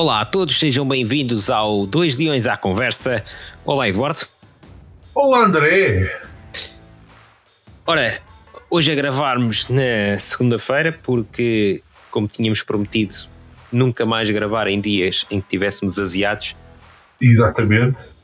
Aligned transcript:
Olá 0.00 0.20
a 0.20 0.24
todos, 0.24 0.56
sejam 0.56 0.86
bem-vindos 0.86 1.50
ao 1.50 1.84
Dois 1.84 2.16
Leões 2.16 2.46
à 2.46 2.56
Conversa. 2.56 3.24
Olá, 3.64 3.88
Eduardo. 3.88 4.20
Olá, 5.12 5.44
André. 5.44 6.22
Ora, 7.84 8.22
hoje 8.70 8.92
a 8.92 8.94
gravarmos 8.94 9.68
na 9.68 10.16
segunda-feira, 10.20 10.96
porque, 11.02 11.82
como 12.12 12.28
tínhamos 12.28 12.62
prometido, 12.62 13.12
nunca 13.72 14.06
mais 14.06 14.30
gravar 14.30 14.68
em 14.68 14.80
dias 14.80 15.26
em 15.32 15.40
que 15.40 15.46
estivéssemos 15.46 15.98
aziados. 15.98 16.54
Exatamente. 17.20 18.14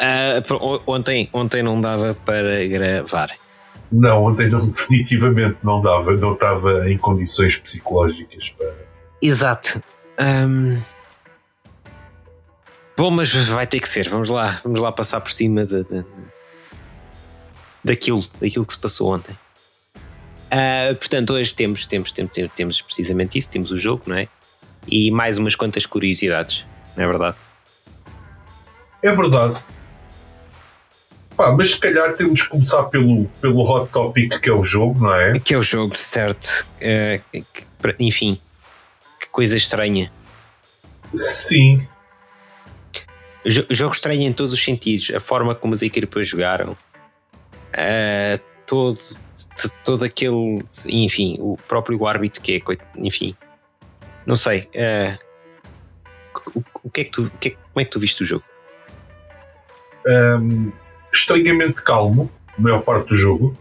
Uh, 0.00 0.80
ontem, 0.86 1.28
ontem 1.32 1.60
não 1.60 1.80
dava 1.80 2.14
para 2.24 2.64
gravar. 2.68 3.30
Não, 3.90 4.22
ontem 4.26 4.48
não, 4.48 4.64
definitivamente 4.70 5.58
não 5.64 5.82
dava, 5.82 6.12
não 6.12 6.34
estava 6.34 6.88
em 6.88 6.96
condições 6.96 7.56
psicológicas 7.56 8.50
para. 8.50 8.72
Exato. 9.20 9.82
Um... 10.20 10.78
Bom, 12.96 13.10
mas 13.10 13.32
vai 13.34 13.66
ter 13.66 13.78
que 13.78 13.88
ser. 13.88 14.08
Vamos 14.08 14.30
lá, 14.30 14.60
vamos 14.64 14.80
lá 14.80 14.90
passar 14.90 15.20
por 15.20 15.30
cima 15.30 15.66
de, 15.66 15.84
de, 15.84 16.04
daquilo, 17.84 18.24
daquilo 18.40 18.64
que 18.64 18.72
se 18.72 18.78
passou 18.78 19.14
ontem. 19.14 19.36
Uh, 20.46 20.94
portanto, 20.94 21.34
hoje 21.34 21.54
temos, 21.54 21.86
temos, 21.86 22.10
temos, 22.10 22.32
temos 22.54 22.80
precisamente 22.80 23.36
isso, 23.36 23.50
temos 23.50 23.70
o 23.70 23.78
jogo, 23.78 24.04
não 24.06 24.16
é? 24.16 24.28
E 24.86 25.10
mais 25.10 25.36
umas 25.36 25.54
quantas 25.54 25.84
curiosidades, 25.84 26.64
não 26.96 27.04
é 27.04 27.06
verdade? 27.06 27.36
É 29.02 29.12
verdade. 29.12 29.62
Pá, 31.36 31.52
mas 31.52 31.72
se 31.72 31.78
calhar 31.78 32.14
temos 32.14 32.42
que 32.42 32.48
começar 32.48 32.84
pelo, 32.84 33.26
pelo 33.42 33.60
hot 33.60 33.92
topic 33.92 34.40
que 34.40 34.48
é 34.48 34.52
o 34.52 34.64
jogo, 34.64 35.00
não 35.00 35.14
é? 35.14 35.38
Que 35.38 35.52
é 35.52 35.58
o 35.58 35.62
jogo, 35.62 35.94
certo. 35.96 36.66
Uh, 36.76 37.20
que, 37.52 37.66
enfim, 37.98 38.40
que 39.20 39.28
coisa 39.28 39.56
estranha. 39.56 40.10
Sim. 41.12 41.86
Jogo 43.46 43.92
estranho 43.92 44.22
em 44.22 44.32
todos 44.32 44.52
os 44.52 44.62
sentidos. 44.62 45.10
A 45.14 45.20
forma 45.20 45.54
como 45.54 45.74
as 45.74 45.82
equipas 45.82 46.28
jogaram. 46.28 46.72
Uh, 47.72 48.42
todo, 48.66 48.98
todo 49.84 50.04
aquele. 50.04 50.64
Enfim, 50.88 51.36
o 51.38 51.56
próprio 51.68 52.04
árbitro 52.06 52.42
que 52.42 52.56
é. 52.56 52.76
Enfim. 52.96 53.36
Não 54.26 54.34
sei. 54.34 54.68
Uh, 54.74 55.26
o, 56.82 56.90
que 56.90 57.02
é 57.02 57.04
que 57.04 57.10
tu, 57.10 57.30
que 57.40 57.48
é, 57.48 57.50
como 57.52 57.80
é 57.80 57.84
que 57.84 57.90
tu 57.90 58.00
viste 58.00 58.22
o 58.22 58.26
jogo? 58.26 58.44
Um, 60.06 60.72
estranhamente 61.12 61.82
calmo, 61.82 62.30
a 62.56 62.60
maior 62.60 62.82
parte 62.82 63.08
do 63.08 63.14
jogo. 63.14 63.56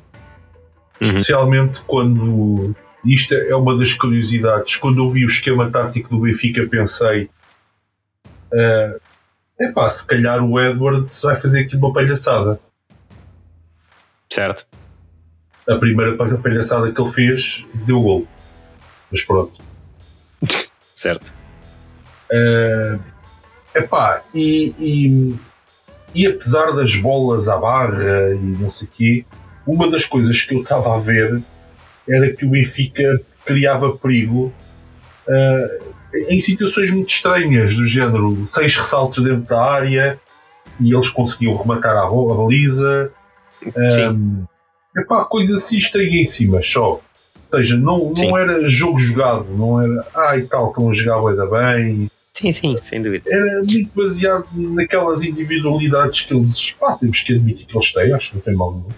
Uhum. 1.02 1.08
Especialmente 1.08 1.82
quando. 1.82 2.76
Isto 3.06 3.36
é 3.36 3.56
uma 3.56 3.78
das 3.78 3.94
curiosidades. 3.94 4.78
Quando 4.78 5.04
eu 5.04 5.10
vi 5.10 5.26
o 5.26 5.28
esquema 5.28 5.70
tático 5.70 6.10
do 6.10 6.22
Benfica, 6.22 6.66
pensei. 6.68 7.30
Uh, 8.52 9.00
epá, 9.60 9.90
se 9.90 10.06
calhar 10.06 10.44
o 10.44 10.60
Edwards 10.60 11.22
vai 11.24 11.36
fazer 11.36 11.62
aqui 11.62 11.76
uma 11.76 11.94
palhaçada. 11.94 12.60
Certo. 14.30 14.68
A 15.68 15.76
primeira 15.78 16.16
palhaçada 16.18 16.92
que 16.92 17.02
ele 17.02 17.10
fez 17.10 17.66
deu 17.86 18.02
gol. 18.02 18.28
Mas 19.12 19.24
pronto. 19.24 19.62
certo. 20.94 21.34
Uh, 22.32 23.00
epá, 23.74 24.24
e, 24.34 24.76
e, 24.78 25.36
e 26.14 26.28
apesar 26.28 26.72
das 26.72 26.96
bolas 26.96 27.48
à 27.48 27.58
barra 27.58 28.34
e 28.34 28.58
não 28.60 28.72
sei 28.72 28.88
o 28.88 28.92
quê, 28.92 29.26
uma 29.66 29.90
das 29.90 30.06
coisas 30.06 30.42
que 30.42 30.54
eu 30.54 30.62
estava 30.62 30.96
a 30.96 31.00
ver 31.00 31.42
era 32.08 32.36
que 32.36 32.46
o 32.46 32.50
Benfica 32.50 33.22
criava 33.46 33.98
perigo 33.98 34.54
uh, 35.28 35.85
em 36.30 36.40
situações 36.40 36.92
muito 36.92 37.10
estranhas, 37.10 37.76
do 37.76 37.86
género 37.86 38.48
seis 38.50 38.76
ressaltos 38.76 39.24
dentro 39.24 39.44
da 39.44 39.62
área 39.62 40.20
e 40.80 40.94
eles 40.94 41.10
conseguiam 41.10 41.56
rematar 41.56 41.96
a, 41.96 42.06
a 42.06 42.10
baliza. 42.10 43.12
Um, 44.14 44.46
epá, 44.98 45.26
coisas 45.26 45.58
assim 45.58 45.78
estranhíssimas 45.78 46.70
só. 46.70 47.02
Ou 47.52 47.60
seja, 47.60 47.78
não, 47.78 48.14
não 48.16 48.38
era 48.38 48.68
jogo 48.68 49.00
jogado, 49.00 49.46
não 49.50 49.82
era 49.82 50.06
ai 50.14 50.42
tal, 50.44 50.74
que 50.74 50.82
não 50.82 50.94
jogava 50.94 51.30
ainda 51.30 51.46
bem. 51.46 52.12
Sim, 52.34 52.52
sim, 52.52 52.78
sem 52.78 53.02
dúvida. 53.02 53.30
Era 53.32 53.64
muito 53.64 53.92
baseado 53.96 54.46
naquelas 54.54 55.24
individualidades 55.24 56.22
que 56.22 56.34
eles, 56.34 56.72
pá, 56.72 56.98
temos 56.98 57.22
que 57.22 57.34
admitir 57.34 57.66
que 57.66 57.78
eles 57.78 57.94
têm, 57.94 58.12
acho 58.12 58.32
que 58.32 58.36
não 58.36 58.42
tem 58.42 58.56
mal 58.56 58.72
nenhum. 58.74 58.90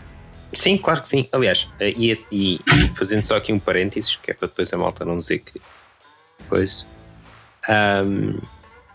Sim, 0.53 0.77
claro 0.77 1.01
que 1.01 1.07
sim. 1.07 1.27
Aliás, 1.31 1.69
eh, 1.79 1.93
e, 1.95 2.19
e, 2.31 2.55
e, 2.55 2.89
fazendo 2.95 3.23
só 3.23 3.35
aqui 3.35 3.53
um 3.53 3.59
parênteses, 3.59 4.15
que 4.15 4.31
é 4.31 4.33
para 4.33 4.47
depois 4.47 4.73
a 4.73 4.77
malta 4.77 5.05
não 5.05 5.19
dizer 5.19 5.39
que. 5.39 5.61
Pois, 6.49 6.85
um, 7.69 8.39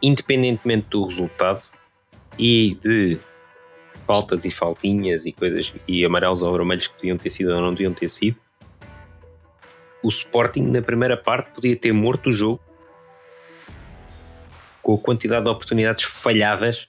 independentemente 0.02 0.88
do 0.88 1.06
resultado 1.06 1.62
e 2.38 2.76
de 2.82 3.18
faltas 4.06 4.44
e 4.44 4.50
faltinhas 4.50 5.26
e 5.26 5.32
coisas 5.32 5.72
e 5.86 6.04
amarelos 6.04 6.42
ou 6.42 6.52
vermelhos 6.52 6.88
que 6.88 6.94
podiam 6.94 7.16
ter 7.16 7.30
sido 7.30 7.54
ou 7.54 7.60
não 7.60 7.72
deviam 7.72 7.92
ter 7.92 8.08
sido, 8.08 8.38
o 10.02 10.08
Sporting 10.08 10.62
na 10.62 10.82
primeira 10.82 11.16
parte 11.16 11.52
podia 11.52 11.76
ter 11.76 11.92
morto 11.92 12.30
o 12.30 12.32
jogo 12.32 12.60
com 14.82 14.94
a 14.94 14.98
quantidade 14.98 15.44
de 15.44 15.50
oportunidades 15.50 16.04
falhadas 16.04 16.88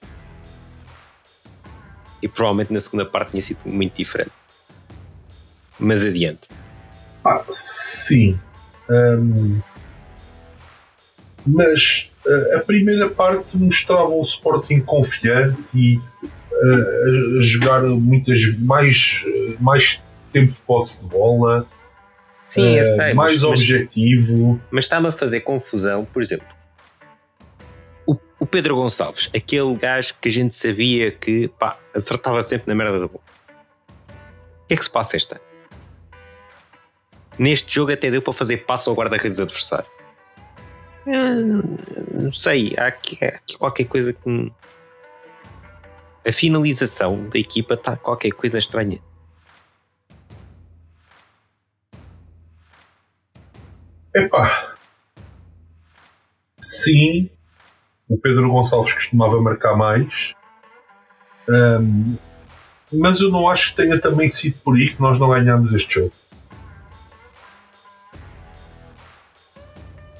e 2.21 2.27
provavelmente 2.27 2.73
na 2.73 2.79
segunda 2.79 3.05
parte 3.05 3.31
tinha 3.31 3.41
sido 3.41 3.61
muito 3.65 3.95
diferente. 3.95 4.31
Mas 5.77 6.05
adiante. 6.05 6.49
Ah, 7.23 7.43
sim. 7.51 8.39
Um, 8.89 9.61
mas 11.45 12.11
uh, 12.25 12.57
a 12.57 12.59
primeira 12.61 13.09
parte 13.09 13.57
mostrava 13.57 14.09
um 14.09 14.21
Sporting 14.21 14.81
confiante 14.81 15.69
e 15.73 15.97
uh, 16.23 17.37
a 17.37 17.41
jogar 17.41 17.81
muitas 17.81 18.55
mais, 18.59 19.25
mais 19.59 20.01
tempo 20.31 20.53
de 20.53 20.61
posse 20.61 21.03
de 21.03 21.09
bola. 21.09 21.65
Sim, 22.47 22.75
eu 22.75 22.85
sei, 22.85 23.13
mais 23.13 23.41
mas, 23.41 23.43
objetivo. 23.43 24.59
Mas 24.69 24.85
está-me 24.85 25.07
a 25.07 25.11
fazer 25.11 25.41
confusão, 25.41 26.05
por 26.05 26.21
exemplo. 26.21 26.47
O, 28.05 28.15
o, 28.39 28.45
Pedro 28.45 28.75
Gonçalves, 28.75 29.29
aquele 29.35 29.75
gajo 29.75 30.13
que 30.21 30.29
a 30.29 30.31
gente 30.31 30.53
sabia 30.53 31.11
que 31.11 31.47
pá, 31.47 31.77
acertava 31.95 32.41
sempre 32.43 32.67
na 32.67 32.75
merda 32.75 32.99
da 32.99 33.07
bola. 33.07 33.23
O 34.63 34.67
que 34.67 34.73
é 34.73 34.77
que 34.77 34.83
se 34.83 34.89
passa 34.89 35.15
esta? 35.15 35.41
Neste 37.37 37.73
jogo 37.73 37.91
até 37.91 38.11
deu 38.11 38.21
para 38.21 38.33
fazer 38.33 38.57
passo 38.57 38.89
ao 38.89 38.95
guarda-redes 38.95 39.39
adversário. 39.39 39.92
Não 41.05 42.31
sei, 42.31 42.73
há 42.77 42.87
aqui, 42.87 43.17
há 43.23 43.29
aqui 43.29 43.57
qualquer 43.57 43.85
coisa 43.85 44.13
que. 44.13 44.51
A 46.25 46.31
finalização 46.31 47.27
da 47.27 47.37
equipa 47.37 47.73
está 47.73 47.97
qualquer 47.97 48.31
coisa 48.31 48.57
estranha. 48.57 48.99
Epá. 54.15 54.75
Sim, 56.61 57.29
o 58.07 58.17
Pedro 58.17 58.49
Gonçalves 58.49 58.93
costumava 58.93 59.41
marcar 59.41 59.75
mais. 59.75 60.33
Um, 61.49 62.15
mas 62.91 63.19
eu 63.19 63.29
não 63.29 63.49
acho 63.49 63.71
que 63.71 63.81
tenha 63.81 63.99
também 63.99 64.29
sido 64.29 64.57
por 64.63 64.75
aí 64.75 64.93
que 64.93 65.01
nós 65.01 65.19
não 65.19 65.29
ganhámos 65.29 65.73
este 65.73 65.95
jogo. 65.95 66.13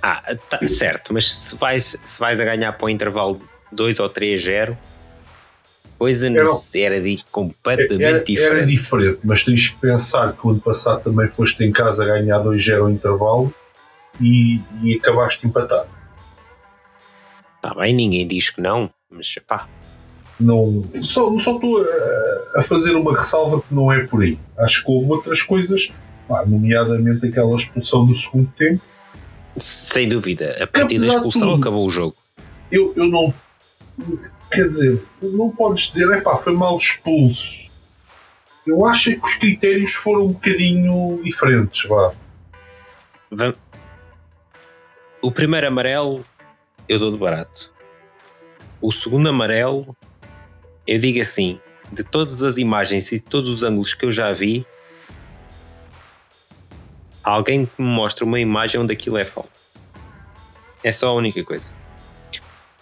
Ah, 0.06 0.36
tá, 0.50 0.60
certo, 0.68 1.14
mas 1.14 1.34
se 1.34 1.56
vais, 1.56 1.98
se 2.04 2.20
vais 2.20 2.38
a 2.38 2.44
ganhar 2.44 2.74
para 2.74 2.88
o 2.88 2.90
intervalo 2.90 3.42
2 3.72 4.02
ou 4.02 4.10
3-0, 4.10 4.76
coisa 5.98 6.28
era, 6.28 6.46
era 6.76 7.02
de, 7.02 7.24
completamente 7.32 8.04
era, 8.04 8.20
diferente. 8.20 8.58
Era 8.58 8.66
diferente, 8.66 9.20
mas 9.24 9.46
tens 9.46 9.70
que 9.70 9.80
pensar 9.80 10.34
que 10.34 10.46
o 10.46 10.50
ano 10.50 10.60
passado 10.60 11.06
também 11.06 11.30
foste 11.30 11.64
em 11.64 11.72
casa 11.72 12.04
a 12.04 12.06
ganhar 12.06 12.40
2-0 12.40 12.82
ao 12.82 12.90
intervalo 12.90 13.54
e, 14.20 14.60
e 14.84 14.96
acabaste 14.96 15.48
empatado. 15.48 15.88
Está 17.56 17.74
bem, 17.74 17.96
ninguém 17.96 18.28
diz 18.28 18.50
que 18.50 18.60
não, 18.60 18.92
mas 19.10 19.34
pá. 19.48 19.70
Não, 20.38 20.84
só, 21.02 21.40
só 21.40 21.56
estou 21.56 21.82
a, 21.82 22.60
a, 22.60 22.62
fazer 22.62 22.94
uma 22.94 23.18
ressalva 23.18 23.62
que 23.62 23.74
não 23.74 23.90
é 23.90 24.06
por 24.06 24.22
aí. 24.22 24.38
Acho 24.58 24.84
que 24.84 24.92
houve 24.92 25.10
outras 25.14 25.42
coisas, 25.42 25.94
pá, 26.28 26.46
nomeadamente 26.46 27.26
aquela 27.26 27.56
expulsão 27.56 28.06
do 28.06 28.14
segundo 28.14 28.52
tempo 28.52 28.82
sem 29.58 30.08
dúvida. 30.08 30.58
A 30.62 30.68
partir 30.68 31.00
da 31.00 31.08
expulsão 31.08 31.50
tudo, 31.50 31.62
acabou 31.62 31.86
o 31.86 31.90
jogo. 31.90 32.16
Eu, 32.72 32.94
eu 32.96 33.08
não. 33.08 33.34
Quer 34.52 34.68
dizer, 34.68 35.04
não 35.22 35.50
podes 35.50 35.88
dizer, 35.88 36.10
é 36.12 36.22
pá, 36.22 36.38
foi 36.38 36.54
mal 36.54 36.78
expulso. 36.78 37.72
Eu 38.66 38.86
acho 38.86 39.12
que 39.12 39.26
os 39.26 39.36
critérios 39.36 39.94
foram 39.94 40.26
um 40.26 40.32
bocadinho 40.32 41.20
diferentes, 41.24 41.88
vá. 41.88 42.14
O 45.22 45.32
primeiro 45.32 45.68
amarelo 45.68 46.26
eu 46.88 47.00
dou 47.00 47.12
de 47.12 47.18
barato. 47.18 47.72
O 48.82 48.92
segundo 48.92 49.28
amarelo, 49.30 49.96
eu 50.86 50.98
digo 50.98 51.20
assim: 51.20 51.60
de 51.92 52.04
todas 52.04 52.44
as 52.44 52.58
imagens 52.58 53.12
e 53.12 53.16
de 53.16 53.24
todos 53.24 53.50
os 53.50 53.64
ângulos 53.64 53.94
que 53.94 54.06
eu 54.06 54.12
já 54.12 54.32
vi, 54.32 54.66
alguém 57.24 57.66
que 57.66 57.82
me 57.82 57.88
mostre 57.88 58.24
uma 58.24 58.40
imagem 58.40 58.82
onde 58.82 58.94
aquilo 58.94 59.18
é 59.18 59.26
falta. 59.26 59.50
É 60.84 60.92
só 60.92 61.10
a 61.10 61.14
única 61.14 61.44
coisa. 61.44 61.72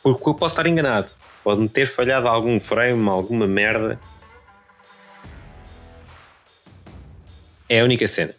Porque 0.01 0.27
eu 0.27 0.33
posso 0.33 0.55
estar 0.55 0.67
enganado. 0.67 1.11
Pode-me 1.43 1.69
ter 1.69 1.87
falhado 1.87 2.27
algum 2.27 2.59
frame, 2.59 3.07
alguma 3.07 3.45
merda. 3.45 3.99
É 7.69 7.81
a 7.81 7.83
única 7.83 8.07
cena. 8.07 8.33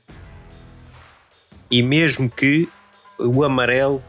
E 1.70 1.82
mesmo 1.82 2.28
que 2.28 2.68
o 3.18 3.44
amarelo, 3.44 4.02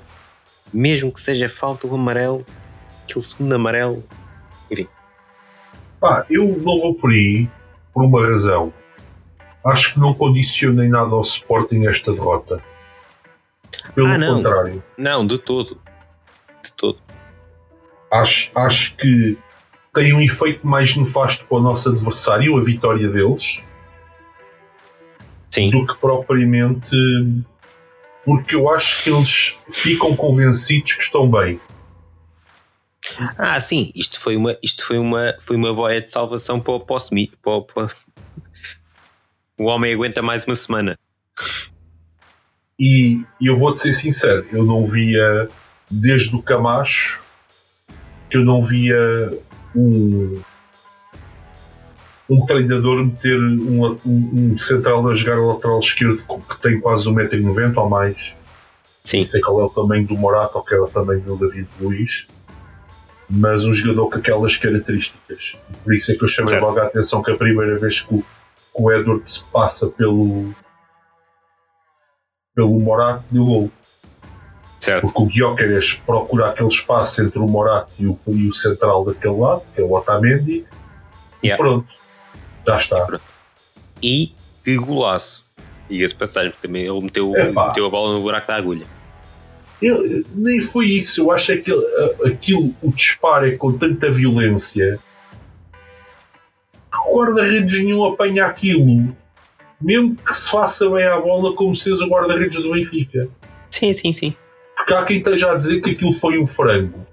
mesmo 0.74 1.12
que 1.12 1.22
seja 1.22 1.48
falta 1.48 1.88
o 1.88 1.96
amarelo, 1.96 2.46
aquele 3.04 3.22
segundo 3.22 3.54
amarelo, 3.54 4.04
enfim. 4.70 4.88
Pá, 6.00 6.26
eu 6.30 6.46
não 6.46 6.60
vou 6.60 6.96
por 6.96 7.12
aí 7.12 7.48
por 7.94 8.04
uma 8.04 8.26
razão. 8.28 8.74
Acho 9.66 9.94
que 9.94 10.00
não 10.00 10.14
condicionei 10.14 10.90
nada 10.90 11.14
ao 11.16 11.22
Sporting 11.22 11.86
esta 11.86 12.12
derrota. 12.12 12.62
Pelo 13.96 14.08
Ah, 14.08 14.18
não. 14.18 14.36
contrário, 14.36 14.84
Não, 14.98 15.26
de 15.26 15.38
todo. 15.38 15.80
De 16.64 16.72
todo. 16.74 17.00
acho, 18.12 18.52
acho 18.56 18.96
que 18.96 19.38
tem 19.94 20.14
um 20.14 20.22
efeito 20.22 20.66
mais 20.66 20.96
nefasto 20.96 21.46
para 21.46 21.58
o 21.58 21.62
nosso 21.62 21.90
adversário, 21.90 22.58
a 22.58 22.64
vitória 22.64 23.10
deles, 23.10 23.62
Sim. 25.50 25.70
do 25.70 25.86
que 25.86 25.96
propriamente 26.00 26.96
porque 28.26 28.56
eu 28.56 28.70
acho 28.70 29.04
que 29.04 29.10
eles 29.10 29.58
ficam 29.70 30.16
convencidos 30.16 30.94
que 30.94 31.04
estão 31.04 31.30
bem. 31.30 31.60
Ah, 33.38 33.60
sim, 33.60 33.92
isto 33.94 34.20
foi 34.20 34.38
uma, 34.38 34.58
isto 34.64 34.86
foi 34.88 34.98
uma, 34.98 35.36
foi 35.42 35.58
uma 35.58 35.74
boia 35.74 36.02
de 36.02 36.10
salvação 36.10 36.60
para 36.60 36.74
o. 36.74 36.80
Para, 36.80 36.98
o- 37.52 37.62
para... 37.64 37.90
O 39.58 39.66
homem 39.66 39.94
aguenta 39.94 40.22
mais 40.22 40.46
uma 40.46 40.56
semana. 40.56 40.98
E, 42.80 43.24
e 43.40 43.48
eu 43.48 43.58
vou-te 43.58 43.82
ser 43.82 43.94
sincero, 43.94 44.46
eu 44.52 44.64
não 44.66 44.86
via 44.86 45.48
desde 45.90 46.36
o 46.36 46.42
Camacho 46.42 47.22
que 48.30 48.38
eu 48.38 48.44
não 48.44 48.64
via 48.64 48.98
um, 49.76 50.42
um 52.28 52.46
treinador 52.48 53.06
meter 53.06 53.40
um, 53.40 53.86
um, 54.04 54.54
um 54.54 54.58
central 54.58 55.08
a 55.08 55.14
jogar 55.14 55.38
a 55.38 55.46
lateral 55.54 55.78
esquerdo 55.78 56.24
que 56.50 56.62
tem 56.62 56.80
quase 56.80 57.08
1,90m 57.08 57.78
ou 57.78 57.90
mais. 57.90 58.36
Sim, 59.04 59.18
Não 59.18 59.26
sei 59.26 59.40
qual 59.42 59.62
é 59.62 59.66
o 59.66 59.70
tamanho 59.70 60.08
do 60.08 60.16
Morato 60.16 60.58
ou 60.58 60.64
qual 60.64 60.80
é 60.80 60.84
o 60.84 60.88
tamanho 60.88 61.22
do 61.22 61.38
David 61.38 61.68
Luiz, 61.80 62.28
mas 63.30 63.66
um 63.66 63.74
jogador 63.74 64.10
com 64.10 64.18
aquelas 64.18 64.58
características. 64.58 65.60
Por 65.84 65.94
isso 65.94 66.12
é 66.12 66.16
que 66.16 66.24
eu 66.24 66.28
chamei 66.28 66.52
Certo. 66.52 66.64
logo 66.64 66.80
a 66.80 66.86
atenção 66.86 67.22
que 67.22 67.30
a 67.30 67.38
primeira 67.38 67.78
vez 67.78 68.02
que 68.02 68.16
o, 68.16 68.18
que 68.20 68.26
o 68.76 68.92
Edward 68.92 69.30
se 69.30 69.44
passa 69.46 69.88
pelo 69.88 70.54
pelo 72.56 72.80
Morato 72.80 73.24
deu 73.32 73.44
gol. 73.46 73.72
certo. 74.80 75.02
Porque 75.12 75.22
o 75.24 75.30
Gyökeres 75.30 75.96
procura 76.06 76.50
aquele 76.50 76.68
espaço 76.70 77.22
entre 77.24 77.40
o 77.40 77.48
Morato 77.48 77.90
e 77.98 78.06
o, 78.06 78.20
e 78.28 78.48
o 78.48 78.54
central 78.54 79.06
daquele 79.06 79.36
lado, 79.36 79.64
que 79.74 79.82
é 79.82 79.84
o 79.84 79.92
Otamendi, 79.94 80.66
e 81.42 81.48
Yeah. 81.48 81.62
pronto. 81.64 81.88
Já 82.68 82.78
está. 82.78 83.20
E 84.02 84.34
que 84.64 84.76
golaço. 84.78 85.44
Diga-se 85.90 86.14
de 86.14 86.20
passagem, 86.20 86.52
porque 86.52 86.68
também 86.68 86.86
ele 86.86 87.02
meteu, 87.02 87.36
Epá. 87.36 87.68
meteu 87.70 87.86
a 87.86 87.90
bola 87.90 88.14
no 88.14 88.22
buraco 88.22 88.48
da 88.48 88.56
agulha. 88.56 88.86
Eu- 89.82 90.24
nem 90.34 90.62
foi 90.62 90.86
isso, 90.88 91.22
eu 91.22 91.32
acho 91.32 91.52
é 91.52 91.58
que 91.58 91.72
a- 91.72 92.28
aquilo, 92.30 92.74
o 92.82 92.92
disparo 92.94 93.46
é 93.48 93.58
com 93.58 93.78
tanta 93.78 94.10
violência 94.12 94.98
o 94.98 95.13
guarda-redes 97.14 97.80
nenhum 97.84 98.04
apanha 98.06 98.46
aquilo, 98.46 99.16
mesmo 99.82 100.16
que 100.16 100.34
se 100.34 100.50
faça 100.50 100.90
bem 100.90 101.06
à 101.06 101.20
bola, 101.20 101.54
como 101.56 101.76
se 101.76 101.90
fosse 101.90 102.04
o 102.04 102.08
guarda-redes 102.10 102.62
do 102.62 102.72
Benfica. 102.72 103.28
Sim, 103.70 103.92
sim, 103.94 104.12
sim. 104.14 104.34
Porque 104.76 104.94
há 104.94 105.04
quem 105.06 105.18
esteja 105.18 105.52
a 105.52 105.56
dizer 105.56 105.82
que 105.82 105.92
aquilo 105.92 106.14
foi 106.14 106.38
um 106.40 106.46
frango. 106.48 107.06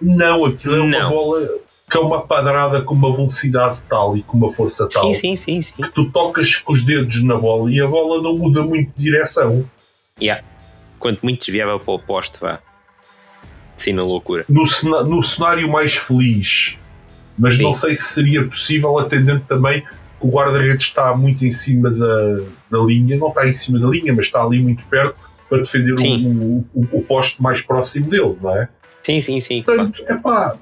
Não, 0.00 0.44
aquilo 0.44 0.76
é 0.76 0.80
uma 0.80 0.98
Não. 0.98 1.10
bola 1.10 1.48
que 1.90 1.96
é 1.96 2.00
uma 2.00 2.22
padrada 2.22 2.82
com 2.82 2.94
uma 2.94 3.12
velocidade 3.14 3.80
tal 3.88 4.16
e 4.16 4.22
com 4.22 4.36
uma 4.36 4.52
força 4.52 4.88
tal 4.88 5.02
Sim, 5.08 5.14
sim, 5.14 5.36
sim, 5.36 5.60
sim. 5.62 5.82
que 5.82 5.88
tu 5.90 6.08
tocas 6.12 6.54
com 6.56 6.72
os 6.72 6.84
dedos 6.84 7.20
na 7.24 7.36
bola 7.36 7.68
e 7.70 7.80
a 7.80 7.86
bola 7.88 8.22
não 8.22 8.38
muda 8.38 8.62
muito 8.62 8.92
de 8.96 9.02
direção. 9.04 9.68
Yeah. 10.20 10.44
Quanto 11.00 11.20
muito 11.22 11.40
desviava 11.44 11.78
para 11.80 11.92
o 11.92 11.98
poste, 11.98 12.38
vá. 12.40 12.60
Sim, 13.76 13.94
na 13.94 14.02
loucura. 14.04 14.44
no, 14.48 14.66
cena- 14.66 15.02
no 15.02 15.20
cenário 15.22 15.68
mais 15.68 15.94
feliz, 15.96 16.78
mas 17.40 17.56
Sim. 17.56 17.62
não 17.64 17.72
sei 17.74 17.94
se 17.94 18.04
seria 18.04 18.44
possível, 18.46 18.98
atendendo 18.98 19.40
também 19.48 19.80
que 19.82 19.88
o 20.20 20.28
guarda-redes 20.30 20.86
está 20.86 21.16
muito 21.16 21.44
em 21.44 21.50
cima 21.50 21.90
da, 21.90 22.40
da 22.70 22.78
linha, 22.84 23.16
não 23.16 23.28
está 23.28 23.48
em 23.48 23.52
cima 23.52 23.78
da 23.80 23.88
linha, 23.88 24.12
mas 24.14 24.26
está 24.26 24.42
ali 24.44 24.60
muito 24.60 24.84
perto 24.84 25.16
para 25.48 25.58
defender 25.58 25.94
o, 25.94 26.04
o, 26.04 26.64
o- 26.74 26.88
o 26.98 27.02
poste 27.02 27.42
mais 27.42 27.60
próximo 27.62 28.08
dele, 28.08 28.36
não 28.40 28.56
é? 28.56 28.68
Sim, 29.02 29.20
sim, 29.22 29.40
sim. 29.40 29.62
Portanto, 29.62 30.04
é 30.06 30.14
pá. 30.16 30.56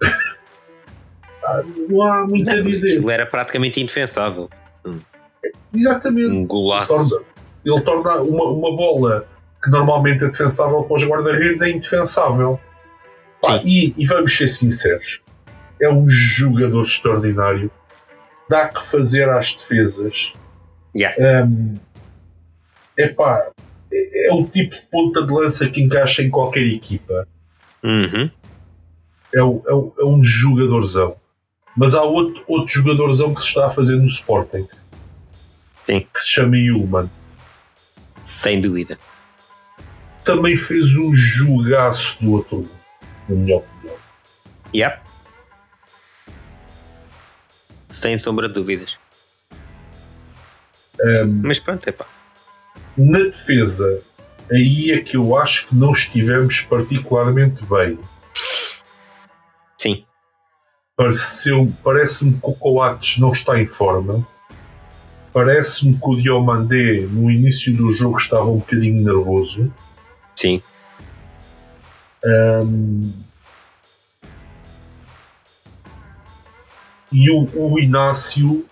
não 1.88 2.02
há 2.02 2.26
muito 2.26 2.50
a 2.50 2.56
Não, 2.56 2.62
dizer. 2.62 2.92
Aquilo 2.96 3.10
era 3.10 3.26
praticamente 3.26 3.80
indefensável. 3.80 4.50
Exatamente. 5.72 6.28
Um 6.30 6.44
golaço. 6.44 6.92
Ele 6.92 7.08
torna, 7.08 7.24
ele 7.64 7.80
torna 7.82 8.22
uma, 8.22 8.44
uma 8.44 8.76
bola 8.76 9.26
que 9.62 9.70
normalmente 9.70 10.24
é 10.24 10.28
defensável 10.28 10.82
para 10.84 10.96
os 10.96 11.04
guarda-redes 11.04 11.62
é 11.62 11.70
indefensável. 11.70 12.60
Pá, 13.42 13.58
Sim. 13.60 13.62
e, 13.64 13.94
e 13.96 14.06
vamos 14.06 14.36
ser 14.36 14.48
sinceros, 14.48 15.20
é 15.80 15.88
um 15.90 16.08
jogador 16.08 16.82
extraordinário. 16.82 17.70
Dá 18.48 18.68
que 18.68 18.84
fazer 18.86 19.28
às 19.28 19.54
defesas. 19.54 20.32
Yeah. 20.96 21.44
Hum, 21.44 21.76
epá, 22.96 23.50
é, 23.92 24.28
é 24.28 24.32
o 24.34 24.44
tipo 24.46 24.74
de 24.74 24.82
ponta 24.90 25.22
de 25.22 25.32
lança 25.32 25.68
que 25.68 25.82
encaixa 25.82 26.22
em 26.22 26.30
qualquer 26.30 26.66
equipa. 26.66 27.26
Uhum. 27.84 28.30
É, 29.34 29.42
o- 29.42 29.62
é, 29.66 29.72
o- 29.74 29.94
é 30.00 30.04
um 30.04 30.22
jogadorzão. 30.22 31.16
Mas 31.76 31.94
há 31.94 32.02
outro, 32.02 32.42
outro 32.48 32.72
jogadorzão 32.74 33.34
que 33.34 33.40
se 33.42 33.48
está 33.48 33.66
a 33.66 33.70
fazer 33.70 33.96
no 33.96 34.06
Sporting. 34.06 34.66
Sim. 35.84 36.00
Que 36.12 36.20
se 36.20 36.28
chama 36.30 36.56
Yulman. 36.56 37.08
Sem 38.24 38.60
dúvida. 38.60 38.98
também 40.24 40.56
fez 40.58 40.94
um 40.96 41.10
jogaço 41.14 42.22
do 42.22 42.32
outro 42.32 42.68
na 43.26 43.34
minha 43.34 43.56
opinião. 43.56 43.96
Yep. 44.74 45.00
Sem 47.88 48.18
sombra 48.18 48.48
de 48.48 48.54
dúvidas. 48.54 48.98
Um, 51.00 51.42
Mas 51.44 51.58
pronto, 51.60 51.88
é 51.88 51.92
pá. 51.92 52.06
na 52.96 53.18
defesa, 53.20 54.02
aí 54.50 54.90
é 54.90 55.00
que 55.00 55.16
eu 55.16 55.36
acho 55.36 55.68
que 55.68 55.74
não 55.74 55.92
estivemos 55.92 56.60
particularmente 56.62 57.64
bem. 57.64 57.98
Sim. 59.78 60.04
Pareceu, 60.96 61.72
parece-me 61.84 62.32
que 62.32 62.40
o 62.42 62.52
Coates 62.52 63.18
não 63.18 63.30
está 63.30 63.60
em 63.60 63.66
forma. 63.66 64.26
Parece-me 65.32 65.94
que 65.94 66.08
o 66.08 66.16
Diomandé 66.16 67.06
no 67.08 67.30
início 67.30 67.74
do 67.76 67.88
jogo 67.90 68.18
estava 68.18 68.46
um 68.46 68.58
bocadinho 68.58 69.04
nervoso. 69.04 69.72
Sim. 70.34 70.60
Um, 72.24 73.12
e 77.10 77.30
o, 77.30 77.48
o 77.54 77.78
Inácio, 77.78 78.66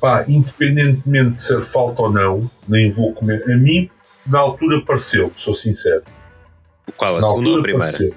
pá, 0.00 0.24
independentemente 0.28 1.36
de 1.36 1.42
ser 1.42 1.62
falta 1.62 2.02
ou 2.02 2.12
não, 2.12 2.50
nem 2.68 2.90
vou 2.90 3.12
comer. 3.14 3.42
A 3.50 3.56
mim, 3.56 3.90
na 4.26 4.38
altura, 4.38 4.82
pareceu, 4.84 5.32
sou 5.34 5.54
sincero. 5.54 6.02
Qual? 6.96 7.16
A 7.16 7.20
na 7.20 7.26
segunda 7.26 7.50
ou 7.50 7.58
a 7.58 7.62
primeira? 7.62 7.86
pareceu. 7.86 8.14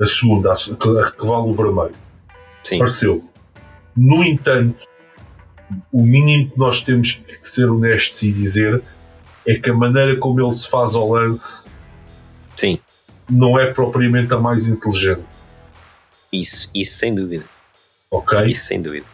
A 0.00 0.06
segunda, 0.06 0.52
a, 0.52 0.56
que, 0.56 1.18
que 1.18 1.26
vale 1.26 1.48
o 1.48 1.54
vermelho. 1.54 1.94
Sim. 2.64 2.78
Pareceu. 2.78 3.24
No 3.96 4.22
entanto, 4.22 4.86
o 5.92 6.02
mínimo 6.02 6.50
que 6.50 6.58
nós 6.58 6.82
temos 6.82 7.12
que 7.12 7.48
ser 7.48 7.70
honestos 7.70 8.22
e 8.22 8.32
dizer 8.32 8.82
é 9.46 9.54
que 9.54 9.70
a 9.70 9.74
maneira 9.74 10.16
como 10.16 10.40
ele 10.40 10.54
se 10.54 10.68
faz 10.68 10.94
ao 10.94 11.12
lance 11.12 11.70
Sim. 12.56 12.78
não 13.28 13.58
é 13.58 13.72
propriamente 13.72 14.32
a 14.34 14.38
mais 14.38 14.66
inteligente. 14.66 15.24
Isso, 16.32 16.68
isso 16.74 16.98
sem 16.98 17.14
dúvida. 17.14 17.44
Ok? 18.16 18.44
Isso 18.46 18.66
sem 18.66 18.80
dúvida. 18.82 19.06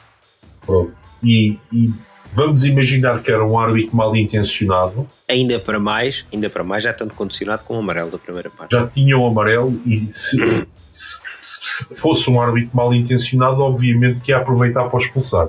Pronto. 0.64 0.92
E, 1.22 1.58
e 1.72 1.90
vamos 2.32 2.64
imaginar 2.64 3.22
que 3.22 3.30
era 3.30 3.44
um 3.44 3.58
árbitro 3.58 3.96
mal 3.96 4.14
intencionado, 4.16 5.06
Ainda 5.28 5.58
para 5.58 5.78
mais, 5.78 6.26
ainda 6.32 6.50
para 6.50 6.62
mais, 6.64 6.82
já 6.84 6.92
tanto 6.92 7.14
condicionado 7.14 7.62
com 7.64 7.76
o 7.76 7.78
amarelo 7.78 8.10
da 8.10 8.18
primeira 8.18 8.50
parte. 8.50 8.72
já 8.72 8.86
tinha 8.86 9.16
o 9.16 9.26
amarelo 9.26 9.80
e 9.86 10.10
se, 10.12 10.66
se- 10.92 11.22
se 11.40 11.94
fosse 11.94 12.28
um 12.30 12.40
árbitro 12.40 12.70
mal 12.74 12.92
intencionado, 12.92 13.62
obviamente 13.62 14.20
que 14.20 14.30
ia 14.30 14.38
aproveitar 14.38 14.84
para 14.90 14.98
expulsar. 14.98 15.48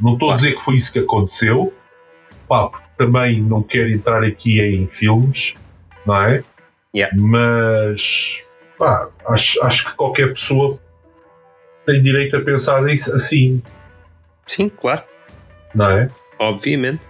Não 0.00 0.12
estou 0.14 0.28
a 0.28 0.32
Claro. 0.32 0.36
dizer 0.42 0.54
que 0.56 0.60
foi 0.62 0.76
isso 0.76 0.92
que 0.92 0.98
aconteceu, 0.98 1.72
pá, 2.48 2.68
porque 2.68 2.86
também 2.98 3.40
não 3.40 3.62
quero 3.62 3.90
entrar 3.90 4.22
aqui 4.22 4.60
em 4.60 4.86
filmes, 4.88 5.54
não 6.04 6.16
é? 6.22 6.44
Yeah. 6.94 7.16
Mas 7.18 8.42
pá, 8.78 9.08
acho, 9.28 9.62
acho 9.64 9.86
que 9.86 9.94
qualquer 9.94 10.32
pessoa 10.34 10.78
tem 11.86 12.02
direito 12.02 12.36
a 12.36 12.40
pensar 12.42 12.82
nisso 12.82 13.14
assim, 13.14 13.62
Sim, 14.46 14.68
claro. 14.68 15.02
não 15.74 15.88
é? 15.90 16.10
Obviamente. 16.38 17.00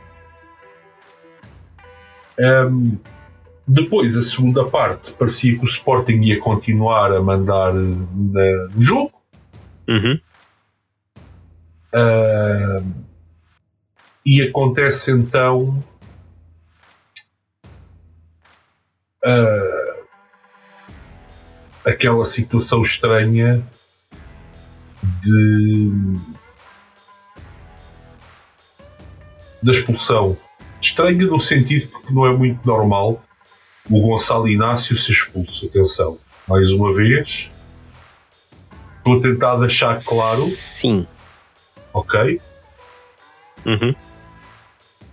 Um, 2.39 2.99
Depois, 3.67 4.17
a 4.17 4.23
segunda 4.23 4.65
parte, 4.65 5.13
parecia 5.13 5.59
que 5.59 5.65
o 5.65 5.69
Sporting 5.69 6.21
ia 6.21 6.39
continuar 6.39 7.13
a 7.13 7.21
mandar 7.21 7.73
na, 7.75 8.69
no 8.73 8.81
jogo. 8.81 9.13
Uhum. 9.89 10.21
Uh, 11.93 12.87
e 14.25 14.43
acontece 14.43 15.11
então. 15.11 15.83
Uh, 19.25 20.07
aquela 21.85 22.25
situação 22.25 22.83
estranha 22.83 23.67
de 25.27 25.93
da 29.63 29.73
expulsão. 29.73 30.37
Estranha 30.81 31.27
no 31.27 31.41
sentido 31.41 31.89
que 31.89 32.15
não 32.15 32.25
é 32.27 32.33
muito 32.33 32.65
normal 32.65 33.23
o 33.91 34.01
Gonçalo 34.01 34.49
Inácio 34.49 34.97
se 34.97 35.11
expulso. 35.11 35.67
Atenção, 35.67 36.19
mais 36.47 36.71
uma 36.71 36.95
vez. 36.95 37.51
Estou 38.99 39.19
a 39.19 39.23
tentar 39.23 39.57
deixar 39.57 39.97
claro. 40.05 40.43
Sim. 40.43 41.07
Ok? 41.93 42.41
Uhum. 43.65 43.95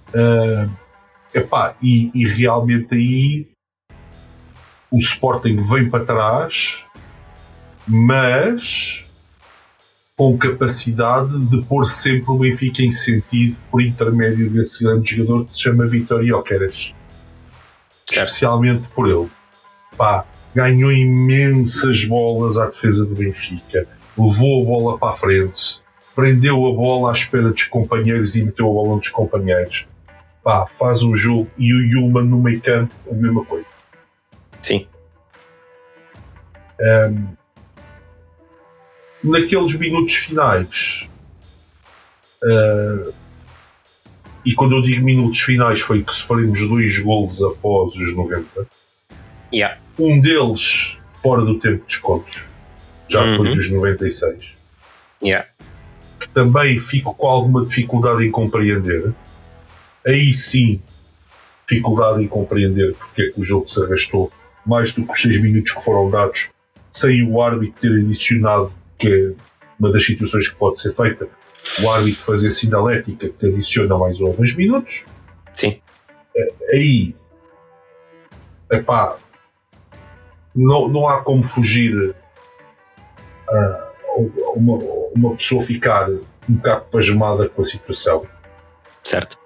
Uh, 0.09 0.69
epá, 1.33 1.75
e, 1.81 2.11
e 2.13 2.27
realmente 2.27 2.93
aí 2.93 3.47
o 4.91 4.97
Sporting 4.97 5.55
vem 5.67 5.89
para 5.89 6.05
trás, 6.05 6.83
mas 7.87 9.05
com 10.23 10.37
capacidade 10.37 11.37
de 11.47 11.61
pôr 11.63 11.83
sempre 11.83 12.31
o 12.31 12.37
Benfica 12.37 12.81
em 12.81 12.91
sentido 12.91 13.57
por 13.69 13.81
intermédio 13.81 14.49
desse 14.49 14.81
grande 14.81 15.17
jogador 15.17 15.47
que 15.47 15.53
se 15.53 15.63
chama 15.63 15.85
Vitor 15.85 16.25
Jóqueres. 16.25 16.95
Especialmente 18.09 18.87
por 18.95 19.09
ele. 19.09 19.29
Pá, 19.97 20.25
ganhou 20.55 20.93
imensas 20.93 22.05
bolas 22.05 22.57
à 22.57 22.67
defesa 22.67 23.05
do 23.05 23.13
Benfica, 23.13 23.85
levou 24.17 24.61
a 24.61 24.65
bola 24.65 24.97
para 24.97 25.09
a 25.09 25.13
frente, 25.13 25.81
prendeu 26.15 26.55
a 26.67 26.71
bola 26.71 27.09
à 27.09 27.11
espera 27.11 27.51
dos 27.51 27.65
companheiros 27.65 28.33
e 28.37 28.45
meteu 28.45 28.69
a 28.69 28.73
bola 28.73 28.97
dos 28.99 29.09
companheiros. 29.09 29.85
Pá, 30.41 30.65
faz 30.67 31.03
um 31.03 31.13
jogo 31.13 31.51
e 31.57 31.73
o 31.73 31.81
Yulman 31.81 32.23
no 32.23 32.41
meio 32.41 32.61
campo, 32.61 32.93
a 33.11 33.13
mesma 33.13 33.43
coisa. 33.43 33.67
Sim. 34.61 34.87
Um, 36.79 37.42
naqueles 39.23 39.73
minutos 39.77 40.15
finais, 40.15 41.09
uh, 42.43 43.13
e 44.45 44.53
quando 44.53 44.75
eu 44.75 44.81
digo 44.81 45.03
minutos 45.03 45.39
finais, 45.39 45.79
foi 45.79 46.03
que 46.03 46.13
sofremos 46.13 46.67
dois 46.67 46.99
golos 46.99 47.41
após 47.41 47.95
os 47.95 48.15
90. 48.15 48.67
Yeah. 49.53 49.79
Um 49.97 50.19
deles 50.19 50.97
fora 51.21 51.43
do 51.43 51.59
tempo 51.59 51.77
de 51.77 51.85
descontos, 51.85 52.45
já 53.07 53.23
uhum. 53.23 53.31
depois 53.31 53.55
dos 53.55 53.71
96. 53.71 54.57
Yeah. 55.23 55.47
Também 56.33 56.77
fico 56.77 57.15
com 57.15 57.27
alguma 57.27 57.65
dificuldade 57.65 58.25
em 58.25 58.31
compreender. 58.31 59.13
Aí 60.05 60.33
sim, 60.33 60.81
dificuldade 61.67 62.21
em 62.21 62.27
compreender 62.27 62.93
porque 62.95 63.21
é 63.21 63.29
que 63.29 63.39
o 63.39 63.43
jogo 63.43 63.67
se 63.67 63.81
arrastou 63.81 64.31
mais 64.65 64.91
do 64.93 65.05
que 65.05 65.11
os 65.11 65.21
6 65.21 65.41
minutos 65.41 65.71
que 65.71 65.83
foram 65.83 66.09
dados 66.09 66.49
sem 66.91 67.23
o 67.23 67.41
árbitro 67.41 67.75
ter 67.81 67.91
adicionado 67.91 68.73
que 69.03 69.13
é 69.13 69.33
uma 69.79 69.91
das 69.91 70.05
situações 70.05 70.47
que 70.47 70.55
pode 70.55 70.81
ser 70.81 70.93
feita, 70.93 71.27
o 71.81 71.89
árbitro 71.91 72.23
fazer 72.23 72.49
sinalética 72.51 73.29
que 73.29 73.45
adiciona 73.45 73.97
mais 73.97 74.19
ou 74.21 74.31
menos 74.33 74.55
minutos. 74.55 75.05
Sim. 75.53 75.79
É, 76.35 76.53
aí, 76.73 77.15
epá, 78.71 79.17
não, 80.55 80.87
não 80.87 81.07
há 81.07 81.21
como 81.21 81.43
fugir 81.43 82.15
a 83.49 83.91
uma, 84.55 84.77
uma 85.15 85.35
pessoa 85.35 85.61
ficar 85.61 86.09
um 86.09 86.55
bocado 86.55 86.85
pasmada 86.85 87.49
com 87.49 87.61
a 87.61 87.65
situação. 87.65 88.25
Certo. 89.03 89.37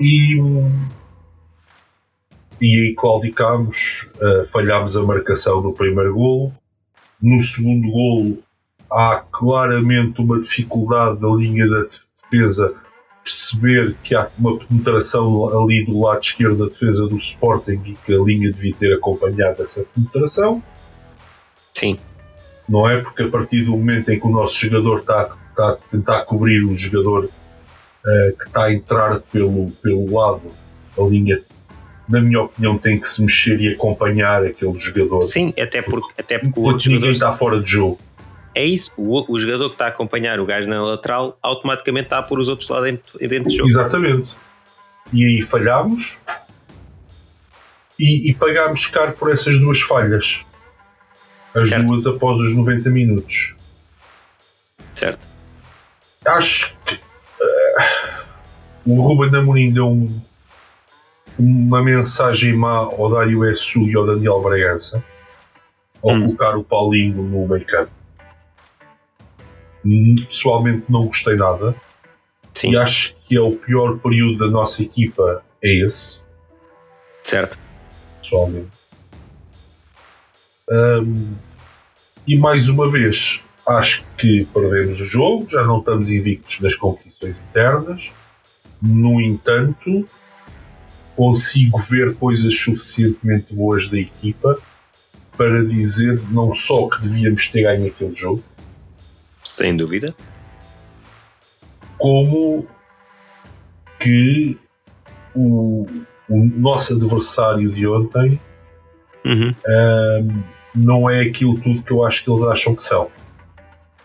E, 0.00 0.36
e 2.60 2.80
aí 2.80 2.94
claudicámos, 2.94 4.10
uh, 4.16 4.46
falhámos 4.46 4.96
a 4.96 5.02
marcação 5.02 5.60
no 5.60 5.72
primeiro 5.72 6.14
golo. 6.14 6.52
No 7.20 7.38
segundo 7.40 7.90
golo 7.90 8.42
há 8.90 9.24
claramente 9.30 10.20
uma 10.20 10.40
dificuldade 10.40 11.20
da 11.20 11.28
linha 11.28 11.68
da 11.68 11.84
defesa 12.30 12.74
perceber 13.24 13.96
que 14.04 14.14
há 14.14 14.28
uma 14.38 14.58
penetração 14.58 15.48
ali 15.58 15.84
do 15.86 15.98
lado 15.98 16.22
esquerdo 16.22 16.58
da 16.58 16.66
defesa 16.66 17.08
do 17.08 17.16
Sporting 17.16 17.80
e 17.86 17.94
que 18.04 18.14
a 18.14 18.18
linha 18.18 18.52
devia 18.52 18.74
ter 18.74 18.94
acompanhado 18.94 19.62
essa 19.62 19.84
penetração. 19.94 20.62
Sim. 21.72 21.98
Não 22.68 22.88
é? 22.88 23.00
Porque 23.00 23.22
a 23.22 23.28
partir 23.28 23.62
do 23.62 23.72
momento 23.72 24.10
em 24.10 24.20
que 24.20 24.26
o 24.26 24.30
nosso 24.30 24.58
jogador 24.58 25.00
está, 25.00 25.34
está 25.50 25.70
a 25.70 25.76
tentar 25.90 26.20
cobrir 26.26 26.64
o 26.64 26.76
jogador 26.76 27.24
uh, 27.24 28.36
que 28.38 28.46
está 28.46 28.64
a 28.64 28.72
entrar 28.72 29.20
pelo, 29.20 29.70
pelo 29.82 30.14
lado, 30.14 30.42
a 30.98 31.02
linha, 31.02 31.40
na 32.06 32.20
minha 32.20 32.42
opinião, 32.42 32.76
tem 32.76 33.00
que 33.00 33.08
se 33.08 33.22
mexer 33.22 33.58
e 33.60 33.72
acompanhar 33.72 34.44
aquele 34.44 34.76
jogador. 34.76 35.22
Sim, 35.22 35.54
até 35.58 35.80
porque, 35.80 36.12
até 36.20 36.38
porque, 36.38 36.60
o 36.60 36.62
outro 36.64 36.90
ninguém 36.90 37.12
está 37.12 37.32
fora 37.32 37.60
de 37.60 37.70
jogo 37.70 37.98
é 38.54 38.64
isso. 38.64 38.92
O, 38.96 39.32
o, 39.32 39.38
jogador 39.38 39.68
que 39.68 39.74
está 39.74 39.86
a 39.86 39.88
acompanhar 39.88 40.38
o 40.38 40.46
gajo 40.46 40.68
na 40.68 40.82
lateral 40.82 41.36
automaticamente 41.42 42.06
está 42.06 42.18
a 42.18 42.22
pôr 42.22 42.38
os 42.38 42.48
outros 42.48 42.68
lá 42.68 42.80
dentro, 42.80 43.18
dentro 43.18 43.44
do 43.44 43.50
jogo. 43.50 43.68
Exatamente. 43.68 44.36
E 45.12 45.24
aí 45.24 45.42
falhámos 45.42 46.20
e, 47.98 48.30
e 48.30 48.34
pagámos 48.34 48.86
caro 48.86 49.12
por 49.12 49.30
essas 49.30 49.58
duas 49.58 49.80
falhas. 49.80 50.44
As 51.54 51.68
certo. 51.68 51.86
duas 51.86 52.06
após 52.06 52.40
os 52.40 52.54
90 52.54 52.90
minutos. 52.90 53.54
Certo. 54.94 55.26
Acho 56.24 56.76
que 56.86 56.94
uh, 56.94 57.00
o 58.86 59.00
Ruben 59.00 59.38
Amorim 59.38 59.72
deu 59.72 59.88
um, 59.88 60.20
uma 61.38 61.82
mensagem 61.82 62.54
má 62.54 62.78
ao 62.78 63.10
Dário 63.10 63.44
Essu 63.44 63.88
e 63.88 63.96
ao 63.96 64.06
Daniel 64.06 64.40
Bragança 64.40 65.04
ao 66.02 66.12
hum. 66.12 66.24
colocar 66.26 66.56
o 66.56 66.64
Paulinho 66.64 67.22
no 67.22 67.46
meio 67.46 67.66
campo 67.66 68.03
pessoalmente 70.26 70.84
não 70.88 71.06
gostei 71.06 71.36
nada. 71.36 71.74
Sim. 72.54 72.70
E 72.70 72.76
acho 72.76 73.16
que 73.26 73.36
é 73.36 73.40
o 73.40 73.52
pior 73.52 73.98
período 73.98 74.38
da 74.38 74.48
nossa 74.48 74.82
equipa 74.82 75.42
é 75.62 75.86
esse. 75.86 76.18
Certo. 77.22 77.58
Pessoalmente. 78.20 78.70
Um, 80.70 81.34
e 82.26 82.38
mais 82.38 82.68
uma 82.68 82.90
vez, 82.90 83.42
acho 83.66 84.04
que 84.16 84.46
perdemos 84.52 85.00
o 85.00 85.04
jogo, 85.04 85.46
já 85.50 85.64
não 85.64 85.78
estamos 85.78 86.10
invictos 86.10 86.60
nas 86.60 86.74
competições 86.74 87.38
internas. 87.50 88.12
No 88.80 89.20
entanto, 89.20 90.08
consigo 91.16 91.78
ver 91.78 92.14
coisas 92.16 92.54
suficientemente 92.54 93.54
boas 93.54 93.88
da 93.88 93.98
equipa 93.98 94.58
para 95.36 95.64
dizer 95.64 96.22
não 96.30 96.54
só 96.54 96.88
que 96.88 97.02
devíamos 97.02 97.48
ter 97.48 97.62
ganho 97.62 97.86
aquele 97.88 98.14
jogo, 98.14 98.42
sem 99.44 99.76
dúvida. 99.76 100.14
Como 101.98 102.66
que 104.00 104.58
o, 105.34 105.86
o 106.28 106.44
nosso 106.44 106.94
adversário 106.94 107.70
de 107.72 107.86
ontem 107.86 108.40
uhum. 109.24 109.54
um, 109.66 110.42
não 110.74 111.08
é 111.08 111.22
aquilo 111.22 111.58
tudo 111.60 111.82
que 111.82 111.92
eu 111.92 112.04
acho 112.04 112.24
que 112.24 112.30
eles 112.30 112.42
acham 112.44 112.74
que 112.74 112.84
são. 112.84 113.10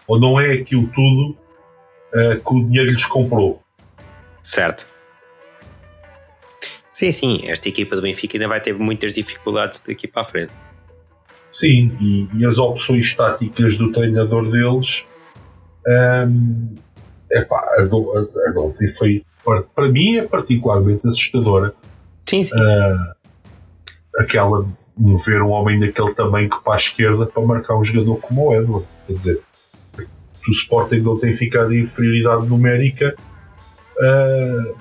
Ou 0.07 0.19
não 0.19 0.39
é 0.39 0.53
aquilo 0.53 0.87
tudo 0.87 1.37
uh, 2.13 2.39
que 2.39 2.53
o 2.53 2.63
dinheiro 2.63 2.91
lhes 2.91 3.05
comprou. 3.05 3.61
Certo. 4.41 4.87
Sim, 6.91 7.11
sim, 7.11 7.41
esta 7.45 7.69
equipa 7.69 7.95
do 7.95 8.01
Benfica 8.01 8.37
ainda 8.37 8.47
vai 8.47 8.59
ter 8.59 8.73
muitas 8.73 9.13
dificuldades 9.13 9.81
daqui 9.85 10.07
para 10.07 10.21
a 10.23 10.25
frente. 10.25 10.51
Sim, 11.51 11.95
e, 11.99 12.27
e 12.35 12.45
as 12.45 12.57
opções 12.57 13.15
táticas 13.15 13.77
do 13.77 13.91
treinador 13.91 14.49
deles 14.51 15.05
um, 15.87 16.75
epá, 17.31 17.75
a, 17.77 17.83
do, 17.83 18.11
a, 18.11 18.21
a 18.21 18.91
foi, 18.97 19.23
para, 19.43 19.89
mim, 19.89 20.17
é 20.17 20.27
particularmente 20.27 21.07
assustadora. 21.07 21.73
Sim, 22.25 22.43
sim. 22.43 22.55
Uh, 22.55 23.15
aquela 24.17 24.65
mover 24.95 25.41
um 25.41 25.49
homem 25.49 25.79
daquele 25.79 26.13
tamanho 26.13 26.49
que 26.49 26.61
para 26.61 26.73
a 26.73 26.77
esquerda 26.77 27.25
para 27.25 27.41
marcar 27.41 27.77
um 27.77 27.83
jogador 27.83 28.17
como 28.17 28.49
o 28.49 28.55
Edward. 28.55 28.85
Quer 29.07 29.13
dizer, 29.13 29.41
se 29.95 30.51
o 30.51 30.53
Sporting 30.53 30.97
não 30.97 31.17
tem 31.17 31.33
ficado 31.33 31.73
em 31.73 31.81
inferioridade 31.81 32.45
numérica, 32.45 33.15
uh, 33.97 34.75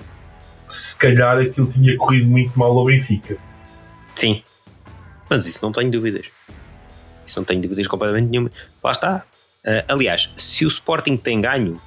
se 0.67 0.95
calhar 0.97 1.39
aquilo 1.39 1.67
tinha 1.67 1.97
corrido 1.97 2.27
muito 2.27 2.57
mal 2.59 2.77
ao 2.77 2.85
Benfica. 2.85 3.37
Sim, 4.13 4.43
mas 5.29 5.45
isso 5.47 5.59
não 5.63 5.71
tenho 5.71 5.89
dúvidas. 5.89 6.25
Isso 7.25 7.39
não 7.39 7.45
tenho 7.45 7.61
dúvidas 7.61 7.87
completamente 7.87 8.29
nenhuma. 8.29 8.51
Lá 8.83 8.91
está. 8.91 9.23
Uh, 9.65 9.83
aliás, 9.87 10.29
se 10.37 10.65
o 10.65 10.67
Sporting 10.67 11.17
tem 11.17 11.41
ganho, 11.41 11.81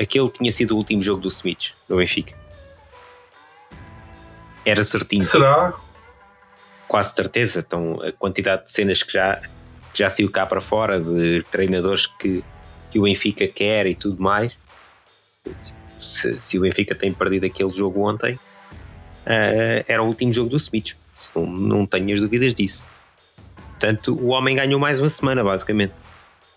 aquele 0.00 0.28
tinha 0.30 0.50
sido 0.52 0.72
o 0.72 0.76
último 0.76 1.02
jogo 1.02 1.20
do 1.20 1.28
Smith, 1.28 1.72
no 1.88 1.96
Benfica. 1.96 2.34
Era 4.64 4.82
certinho. 4.82 5.22
Será? 5.22 5.74
quase 6.90 7.14
certeza. 7.14 7.60
Então, 7.60 8.02
a 8.02 8.10
quantidade 8.10 8.64
de 8.64 8.72
cenas 8.72 9.00
que 9.00 9.12
já, 9.12 9.36
que 9.92 9.98
já 10.00 10.10
saiu 10.10 10.28
cá 10.28 10.44
para 10.44 10.60
fora, 10.60 11.00
de 11.00 11.44
treinadores 11.48 12.06
que, 12.06 12.42
que 12.90 12.98
o 12.98 13.02
Benfica 13.02 13.46
quer 13.46 13.86
e 13.86 13.94
tudo 13.94 14.20
mais. 14.20 14.58
Se, 15.84 16.40
se 16.40 16.58
o 16.58 16.62
Benfica 16.62 16.96
tem 16.96 17.12
perdido 17.12 17.46
aquele 17.46 17.72
jogo 17.72 18.02
ontem, 18.02 18.34
uh, 18.34 19.84
era 19.86 20.02
o 20.02 20.06
último 20.06 20.32
jogo 20.32 20.50
do 20.50 20.56
Smith. 20.56 20.96
Não, 21.34 21.46
não 21.46 21.86
tenho 21.86 22.12
as 22.12 22.20
dúvidas 22.20 22.52
disso. 22.54 22.82
Portanto, 23.56 24.18
o 24.20 24.28
homem 24.28 24.56
ganhou 24.56 24.80
mais 24.80 24.98
uma 24.98 25.08
semana, 25.08 25.44
basicamente, 25.44 25.94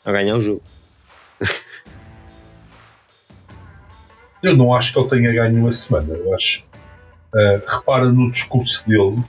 a 0.05 0.11
ganhar 0.11 0.35
o 0.35 0.41
jogo. 0.41 0.61
Eu 4.43 4.57
não 4.57 4.73
acho 4.73 4.91
que 4.91 4.99
ele 4.99 5.09
tenha 5.09 5.31
ganho 5.33 5.57
uma 5.57 5.71
semana. 5.71 6.13
Eu 6.13 6.33
acho. 6.33 6.65
Uh, 7.33 7.61
repara 7.65 8.11
no 8.11 8.29
discurso 8.29 8.87
dele, 8.87 9.23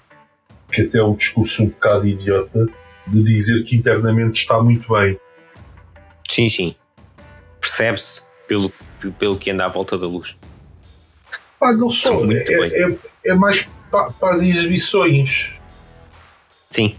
que 0.71 0.83
até 0.83 0.99
é 0.99 1.05
um 1.05 1.15
discurso 1.15 1.63
um 1.63 1.69
bocado 1.69 2.07
idiota, 2.07 2.67
de 3.07 3.23
dizer 3.23 3.63
que 3.65 3.77
internamente 3.77 4.41
está 4.41 4.61
muito 4.63 4.93
bem. 4.93 5.19
Sim, 6.29 6.51
sim. 6.51 6.75
Percebe-se 7.61 8.25
pelo, 8.49 8.73
pelo 9.19 9.39
que 9.39 9.51
anda 9.51 9.65
à 9.65 9.69
volta 9.69 9.97
da 9.97 10.07
luz. 10.07 10.37
Ah, 11.61 11.73
não 11.73 11.89
só. 11.89 12.15
É, 12.31 12.45
é, 12.51 12.99
é, 13.27 13.35
mais 13.35 13.71
para, 13.91 14.11
para 14.11 14.35
as 14.35 14.43
exibições. 14.43 15.53
Sim. 16.71 16.97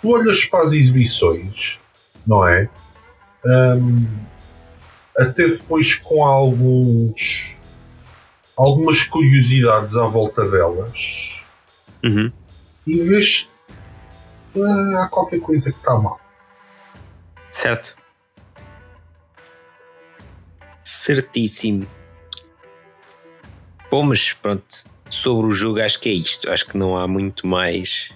Tu 0.00 0.08
olhas 0.08 0.44
para 0.44 0.62
as 0.62 0.72
exibições, 0.72 1.80
não 2.26 2.46
é? 2.46 2.68
Um, 3.46 4.06
até 5.16 5.46
depois 5.46 5.94
com 5.94 6.24
alguns 6.24 7.56
algumas 8.56 9.02
curiosidades 9.02 9.96
à 9.96 10.06
volta 10.06 10.48
delas 10.48 11.44
uhum. 12.02 12.32
e 12.86 13.02
vês 13.02 13.48
uh, 14.54 14.96
há 14.98 15.08
qualquer 15.08 15.40
coisa 15.40 15.72
que 15.72 15.78
está 15.78 15.98
mal. 15.98 16.20
Certo. 17.50 17.96
Certíssimo. 20.82 21.86
Bom, 23.90 24.04
mas 24.04 24.32
pronto, 24.32 24.84
sobre 25.08 25.46
o 25.46 25.50
jogo 25.50 25.80
acho 25.80 26.00
que 26.00 26.08
é 26.08 26.12
isto. 26.12 26.50
Acho 26.50 26.66
que 26.66 26.76
não 26.76 26.96
há 26.96 27.06
muito 27.06 27.46
mais 27.46 28.12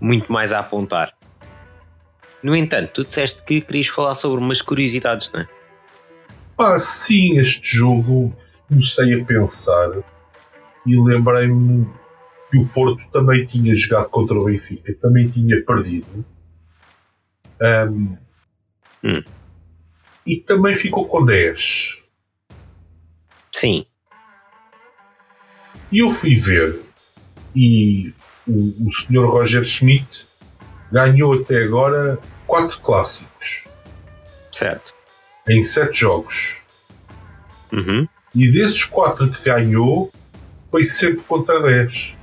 muito 0.00 0.32
mais 0.32 0.52
a 0.52 0.58
apontar. 0.58 1.14
No 2.42 2.56
entanto, 2.56 2.90
tu 2.92 3.04
disseste 3.04 3.42
que 3.42 3.60
querias 3.60 3.86
falar 3.86 4.14
sobre 4.14 4.40
umas 4.40 4.60
curiosidades, 4.60 5.30
não 5.32 5.40
é? 5.40 5.48
Ah, 6.58 6.78
sim, 6.80 7.38
este 7.38 7.76
jogo 7.76 8.34
comecei 8.68 9.20
a 9.20 9.24
pensar 9.24 9.90
e 10.86 10.96
lembrei-me 11.00 11.86
que 12.50 12.58
o 12.58 12.66
Porto 12.68 13.02
também 13.12 13.46
tinha 13.46 13.74
jogado 13.74 14.10
contra 14.10 14.34
o 14.34 14.44
Benfica, 14.44 14.92
também 15.00 15.28
tinha 15.28 15.62
perdido. 15.64 16.24
Um, 17.60 18.16
hum. 19.04 19.22
E 20.26 20.36
também 20.36 20.74
ficou 20.74 21.08
com 21.08 21.24
10. 21.24 21.98
Sim. 23.52 23.86
E 25.90 25.98
eu 25.98 26.10
fui 26.10 26.34
ver 26.36 26.80
e 27.54 28.12
o, 28.46 28.86
o 28.86 28.90
Sr. 28.90 29.26
Roger 29.26 29.64
Schmidt 29.64 30.26
ganhou 30.90 31.34
até 31.34 31.62
agora 31.62 32.18
quatro 32.52 32.80
clássicos. 32.80 33.64
Certo. 34.52 34.92
Em 35.48 35.62
sete 35.62 36.00
jogos. 36.00 36.60
Uhum. 37.72 38.06
E 38.34 38.50
desses 38.50 38.84
quatro 38.84 39.30
que 39.30 39.42
ganhou, 39.42 40.12
foi 40.70 40.84
sempre 40.84 41.22
contra 41.22 41.62
10. 41.62 42.14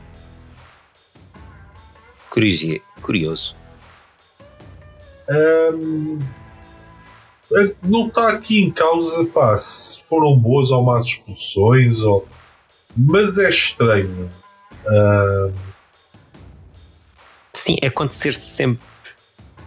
Curioso. 3.02 3.56
Um, 5.28 6.20
não 7.82 8.10
está 8.10 8.30
aqui 8.30 8.62
em 8.62 8.70
causa 8.70 9.26
pá, 9.26 9.58
se 9.58 10.04
foram 10.04 10.38
boas 10.38 10.70
ou 10.70 10.84
más 10.84 11.08
expulsões, 11.08 12.02
ou... 12.02 12.28
mas 12.96 13.40
é 13.40 13.50
estranho. 13.50 14.32
Um, 14.86 15.54
Sim, 17.52 17.78
é 17.82 17.88
acontecer 17.88 18.36
sempre. 18.36 18.89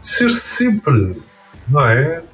Ser 0.02 0.30
sempre, 0.30 1.22
não 1.68 1.80
é? 1.80 2.24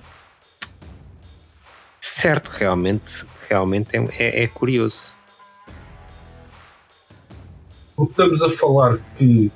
Certo, 2.01 2.49
realmente, 2.49 3.27
realmente 3.47 3.95
é, 3.95 4.09
é, 4.19 4.45
é 4.45 4.49
curioso. 4.49 5.13
Estamos 8.01 8.43
a 8.43 8.51
falar 8.51 8.99
que 9.17 9.53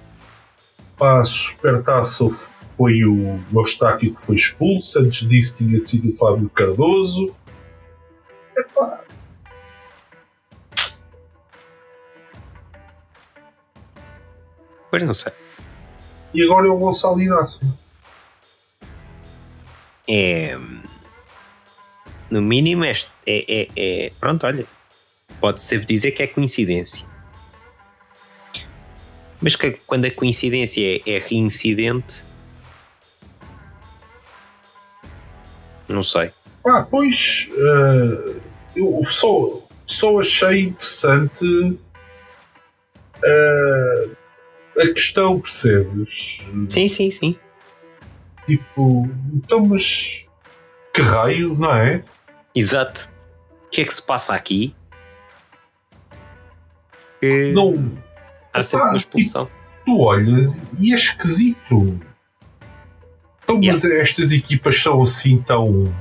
para 0.98 1.22
a 1.22 1.24
supertaça 1.24 2.28
foi 2.76 3.02
o 3.04 3.40
Eustáquio 3.52 4.14
que 4.14 4.20
foi 4.20 4.34
expulso, 4.34 4.98
antes 4.98 5.26
disso 5.26 5.56
tinha 5.56 5.84
sido 5.84 6.10
o 6.10 6.16
Fábio 6.16 6.50
Cardoso. 6.50 7.34
Epá. 8.56 9.00
Pois 14.90 15.02
não 15.02 15.14
sei. 15.14 15.32
E 16.34 16.42
agora 16.42 16.66
é 16.66 16.70
o 16.70 16.76
Gonçalo 16.76 17.22
Inácio. 17.22 17.81
É. 20.08 20.58
No 22.30 22.40
mínimo, 22.40 22.84
é, 22.84 22.92
é, 23.26 23.68
é, 23.76 24.12
Pronto, 24.18 24.46
olha. 24.46 24.66
Pode-se 25.40 25.78
dizer 25.78 26.12
que 26.12 26.22
é 26.22 26.26
coincidência. 26.26 27.06
Mas 29.40 29.56
que, 29.56 29.72
quando 29.86 30.04
a 30.04 30.10
coincidência 30.10 31.02
é, 31.04 31.16
é 31.16 31.18
reincidente. 31.18 32.24
Não 35.88 36.02
sei. 36.02 36.30
Ah, 36.64 36.86
pois. 36.88 37.48
Uh, 37.50 38.40
eu 38.76 39.02
só, 39.04 39.60
só 39.84 40.20
achei 40.20 40.62
interessante. 40.62 41.44
Uh, 43.18 44.16
a 44.78 44.86
questão, 44.94 45.40
percebes? 45.40 46.40
Sim, 46.68 46.88
sim, 46.88 47.10
sim. 47.10 47.36
Tipo, 48.46 49.08
então, 49.32 49.66
mas 49.66 50.24
que 50.92 51.00
raio, 51.00 51.54
não 51.54 51.74
é? 51.74 52.04
Exato. 52.54 53.10
O 53.66 53.70
que 53.70 53.80
é 53.80 53.84
que 53.84 53.94
se 53.94 54.02
passa 54.02 54.34
aqui? 54.34 54.74
Que 57.20 57.52
não. 57.52 57.92
Há 58.52 58.62
sempre 58.62 58.88
uma 58.88 58.96
expulsão. 58.96 59.46
Tipo, 59.46 59.56
tu 59.86 60.00
olhas 60.00 60.62
e 60.78 60.92
é 60.92 60.94
esquisito. 60.94 62.00
Então, 63.42 63.60
yeah. 63.60 63.72
mas 63.72 63.84
estas 63.84 64.32
equipas 64.32 64.80
são 64.80 65.02
assim 65.02 65.40
tão 65.42 65.94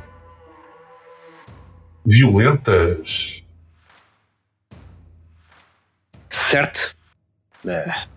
violentas. 2.05 3.43
Certo. 6.29 6.95
É. 7.65 8.07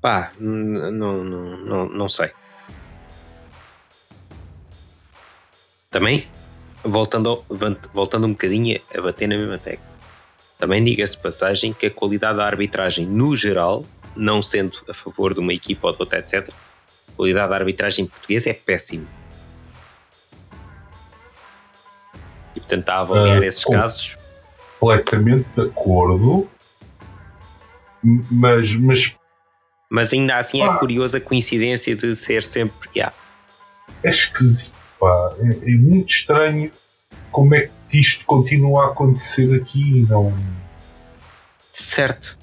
Pá, 0.00 0.32
não, 0.38 1.24
não, 1.24 1.24
não, 1.24 1.88
não 1.88 2.08
sei. 2.08 2.30
Também, 5.90 6.28
voltando, 6.84 7.44
voltando 7.92 8.26
um 8.26 8.32
bocadinho 8.32 8.80
a 8.94 9.00
bater 9.00 9.26
na 9.26 9.36
mesma 9.36 9.58
tecla, 9.58 9.86
também 10.58 10.84
diga-se 10.84 11.16
passagem 11.16 11.72
que 11.72 11.86
a 11.86 11.90
qualidade 11.90 12.38
da 12.38 12.46
arbitragem 12.46 13.06
no 13.06 13.36
geral, 13.36 13.84
não 14.14 14.42
sendo 14.42 14.78
a 14.88 14.94
favor 14.94 15.34
de 15.34 15.40
uma 15.40 15.52
equipa 15.52 15.88
ou 15.88 15.92
de 15.92 16.00
outra, 16.00 16.18
etc., 16.18 16.50
a 17.08 17.12
qualidade 17.16 17.50
da 17.50 17.56
arbitragem 17.56 18.06
portuguesa 18.06 18.50
é 18.50 18.54
péssima. 18.54 19.06
E 22.54 22.60
portanto 22.60 22.80
está 22.80 22.94
a 22.94 23.00
avaliar 23.00 23.40
uh, 23.40 23.44
esses 23.44 23.64
casos. 23.64 24.18
Completamente 24.78 25.46
de 25.54 25.62
acordo, 25.62 26.48
mas, 28.02 28.74
mas 28.76 29.16
mas 29.88 30.12
ainda 30.12 30.36
assim 30.36 30.62
é 30.62 30.78
curiosa 30.78 31.18
a 31.18 31.20
coincidência 31.20 31.94
de 31.94 32.14
ser 32.14 32.42
sempre. 32.42 32.88
Yeah. 32.94 33.14
É 34.02 34.10
esquisito, 34.10 34.72
pá. 34.98 35.34
É, 35.40 35.72
é, 35.72 35.76
muito 35.76 36.12
estranho 36.12 36.72
como 37.30 37.54
é 37.54 37.70
que 37.88 37.98
isto 37.98 38.24
continua 38.24 38.84
a 38.84 38.86
acontecer 38.88 39.54
aqui 39.54 39.98
e 39.98 40.02
não. 40.02 40.36
Certo. 41.70 42.36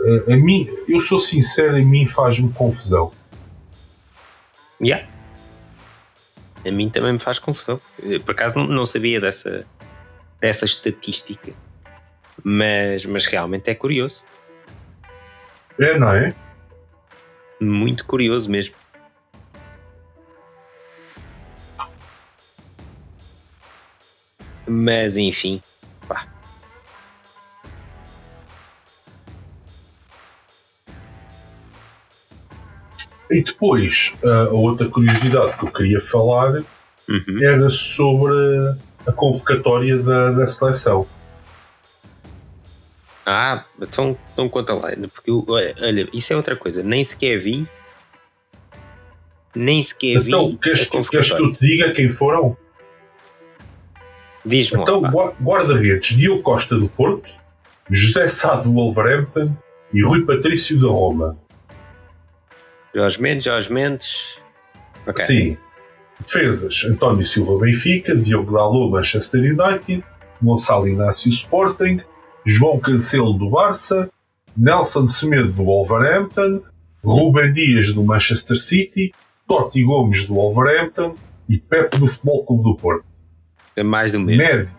A, 0.00 0.34
a 0.34 0.36
mim, 0.36 0.68
eu 0.88 1.00
sou 1.00 1.18
sincero, 1.18 1.76
a 1.76 1.80
mim 1.80 2.06
faz-me 2.06 2.52
confusão. 2.52 3.12
Yeah. 4.80 5.06
A 6.64 6.70
mim 6.70 6.88
também 6.88 7.12
me 7.12 7.18
faz 7.18 7.38
confusão. 7.38 7.80
Por 8.24 8.32
acaso 8.32 8.58
não, 8.58 8.66
não 8.66 8.86
sabia 8.86 9.20
dessa, 9.20 9.66
dessa 10.40 10.64
estatística. 10.64 11.52
Mas, 12.42 13.04
mas 13.04 13.26
realmente 13.26 13.68
é 13.68 13.74
curioso. 13.74 14.24
É, 15.78 15.98
não 15.98 16.12
é? 16.12 16.34
Muito 17.60 18.06
curioso 18.06 18.50
mesmo. 18.50 18.74
Mas 24.66 25.16
enfim. 25.16 25.60
Pá. 26.06 26.26
E 33.30 33.42
depois, 33.42 34.16
a 34.24 34.50
outra 34.50 34.88
curiosidade 34.88 35.56
que 35.56 35.64
eu 35.64 35.72
queria 35.72 36.00
falar 36.00 36.62
uhum. 37.08 37.42
era 37.42 37.68
sobre 37.68 38.34
a 39.06 39.12
convocatória 39.12 39.98
da, 39.98 40.30
da 40.32 40.46
seleção. 40.46 41.06
Ah, 43.24 43.64
então, 43.80 44.16
então 44.32 44.48
conta 44.48 44.74
lá. 44.74 44.90
Porque, 45.12 45.30
olha, 45.30 45.74
olha, 45.80 46.08
isso 46.12 46.32
é 46.32 46.36
outra 46.36 46.56
coisa. 46.56 46.82
Nem 46.82 47.04
sequer 47.04 47.38
vi. 47.38 47.66
Nem 49.54 49.82
sequer 49.82 50.20
vi 50.20 50.30
Então, 50.30 50.56
queres, 50.56 50.88
queres 50.88 51.08
que 51.08 51.16
eu 51.42 51.54
te 51.54 51.60
diga 51.60 51.92
quem 51.92 52.08
foram? 52.08 52.56
Diz-me 54.44 54.80
Então, 54.80 55.02
guarda-redes 55.40 56.16
Diogo 56.16 56.42
Costa 56.42 56.76
do 56.76 56.88
Porto, 56.88 57.28
José 57.90 58.26
Sá 58.28 58.56
do 58.56 58.72
Wolverhampton 58.72 59.54
e 59.92 60.02
Rui 60.02 60.24
Patrício 60.24 60.80
da 60.80 60.88
Roma. 60.88 61.36
Jorge 62.94 63.20
Mendes, 63.20 63.44
Jorge 63.44 63.72
Mendes. 63.72 64.16
Ok. 65.06 65.24
Sim. 65.24 65.58
Defesas: 66.20 66.84
António 66.84 67.24
Silva 67.24 67.58
Benfica, 67.64 68.14
Diogo 68.16 68.52
Dalot 68.52 68.90
Manchester 68.90 69.40
United, 69.40 70.04
Gonçalo 70.42 70.88
Inácio 70.88 71.30
Sporting, 71.30 72.00
João 72.50 72.80
Cancelo 72.80 73.32
do 73.34 73.48
Barça, 73.50 74.10
Nelson 74.56 75.06
Semedo 75.06 75.52
do 75.52 75.62
Wolverhampton, 75.62 76.60
Ruben 77.02 77.52
Dias 77.52 77.92
do 77.92 78.02
Manchester 78.02 78.56
City, 78.56 79.12
Totti 79.46 79.84
Gomes 79.84 80.26
do 80.26 80.34
Wolverhampton 80.34 81.14
e 81.48 81.58
Pepe 81.58 81.98
do 81.98 82.08
Futebol 82.08 82.44
Clube 82.44 82.62
do 82.64 82.76
Porto. 82.76 83.04
É 83.76 83.84
mais 83.84 84.12
do 84.12 84.20
mesmo. 84.20 84.42
Médio, 84.42 84.70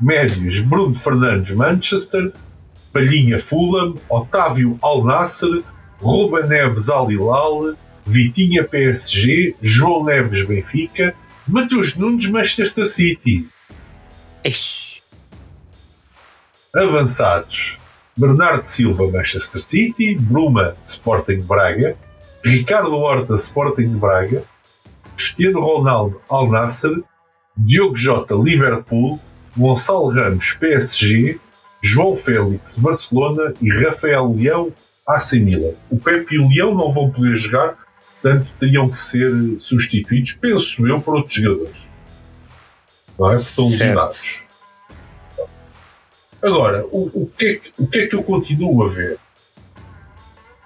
médios: 0.00 0.60
Bruno 0.60 0.94
Fernandes 0.94 1.54
Manchester, 1.54 2.32
Palhinha 2.90 3.38
Fulham, 3.38 3.96
Otávio 4.08 4.78
Al 4.80 5.04
Nasser, 5.04 5.62
Ruben 6.00 6.48
Neves 6.48 6.88
Al 6.88 7.12
Hilal, 7.12 7.74
Vitinha 8.06 8.64
PSG, 8.64 9.54
João 9.60 10.04
Neves 10.04 10.46
Benfica, 10.48 11.14
Mateus 11.46 11.96
Nunes 11.96 12.26
Manchester 12.26 12.86
City. 12.86 13.46
Eish. 14.42 14.89
Avançados: 16.74 17.76
Bernardo 18.16 18.66
Silva 18.66 19.10
Manchester 19.10 19.60
City, 19.60 20.14
Bruma 20.14 20.76
Sporting 20.84 21.40
Braga, 21.40 21.96
Ricardo 22.44 22.94
Horta 22.94 23.34
Sporting 23.34 23.98
Braga, 23.98 24.44
Cristiano 25.16 25.60
Ronaldo 25.60 26.20
Al 26.28 26.48
Nasser, 26.48 27.02
Diogo 27.56 27.96
Jota 27.96 28.34
Liverpool, 28.34 29.18
Gonçalo 29.56 30.08
Ramos 30.10 30.52
PSG, 30.52 31.38
João 31.82 32.14
Félix 32.14 32.76
Barcelona. 32.78 33.54
E 33.60 33.70
Rafael 33.70 34.32
Leão 34.32 34.72
AC 35.06 35.34
Milan. 35.34 35.74
O 35.90 35.98
Pepe 35.98 36.36
e 36.36 36.38
o 36.38 36.48
Leão 36.48 36.74
não 36.74 36.90
vão 36.90 37.10
poder 37.10 37.34
jogar, 37.34 37.76
portanto 38.22 38.48
teriam 38.60 38.88
que 38.88 38.98
ser 38.98 39.32
substituídos, 39.58 40.32
penso 40.32 40.86
eu, 40.86 41.00
por 41.00 41.16
outros 41.16 41.34
jogadores. 41.34 41.88
Não 43.18 43.28
é? 43.28 43.32
Porque 43.32 43.42
estão 43.42 43.68
lesionados. 43.68 44.49
Agora, 46.42 46.86
o, 46.86 47.10
o 47.22 47.26
que 47.36 47.46
é 47.46 47.54
que, 47.56 47.72
o 47.78 47.86
que 47.86 47.98
é 47.98 48.06
que 48.06 48.14
eu 48.16 48.22
continuo 48.22 48.82
a 48.84 48.88
ver? 48.88 49.18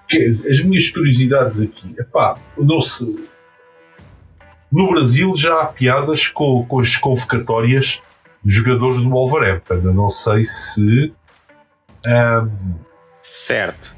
Que- 0.07 0.41
as 0.49 0.63
minhas 0.63 0.87
curiosidades 0.89 1.61
aqui, 1.61 1.93
epá, 1.99 2.37
não 2.57 2.79
se, 2.81 3.27
no 4.71 4.89
Brasil 4.89 5.35
já 5.35 5.61
há 5.61 5.65
piadas 5.67 6.27
com, 6.27 6.65
com 6.65 6.79
as 6.79 6.95
convocatórias 6.95 8.01
de 8.43 8.53
jogadores 8.53 8.99
do 9.01 9.09
Wolverhampton. 9.09 9.75
Eu 9.83 9.93
não 9.93 10.09
sei 10.09 10.43
se. 10.45 11.13
ahm, 12.05 12.49
Certo. 13.21 13.95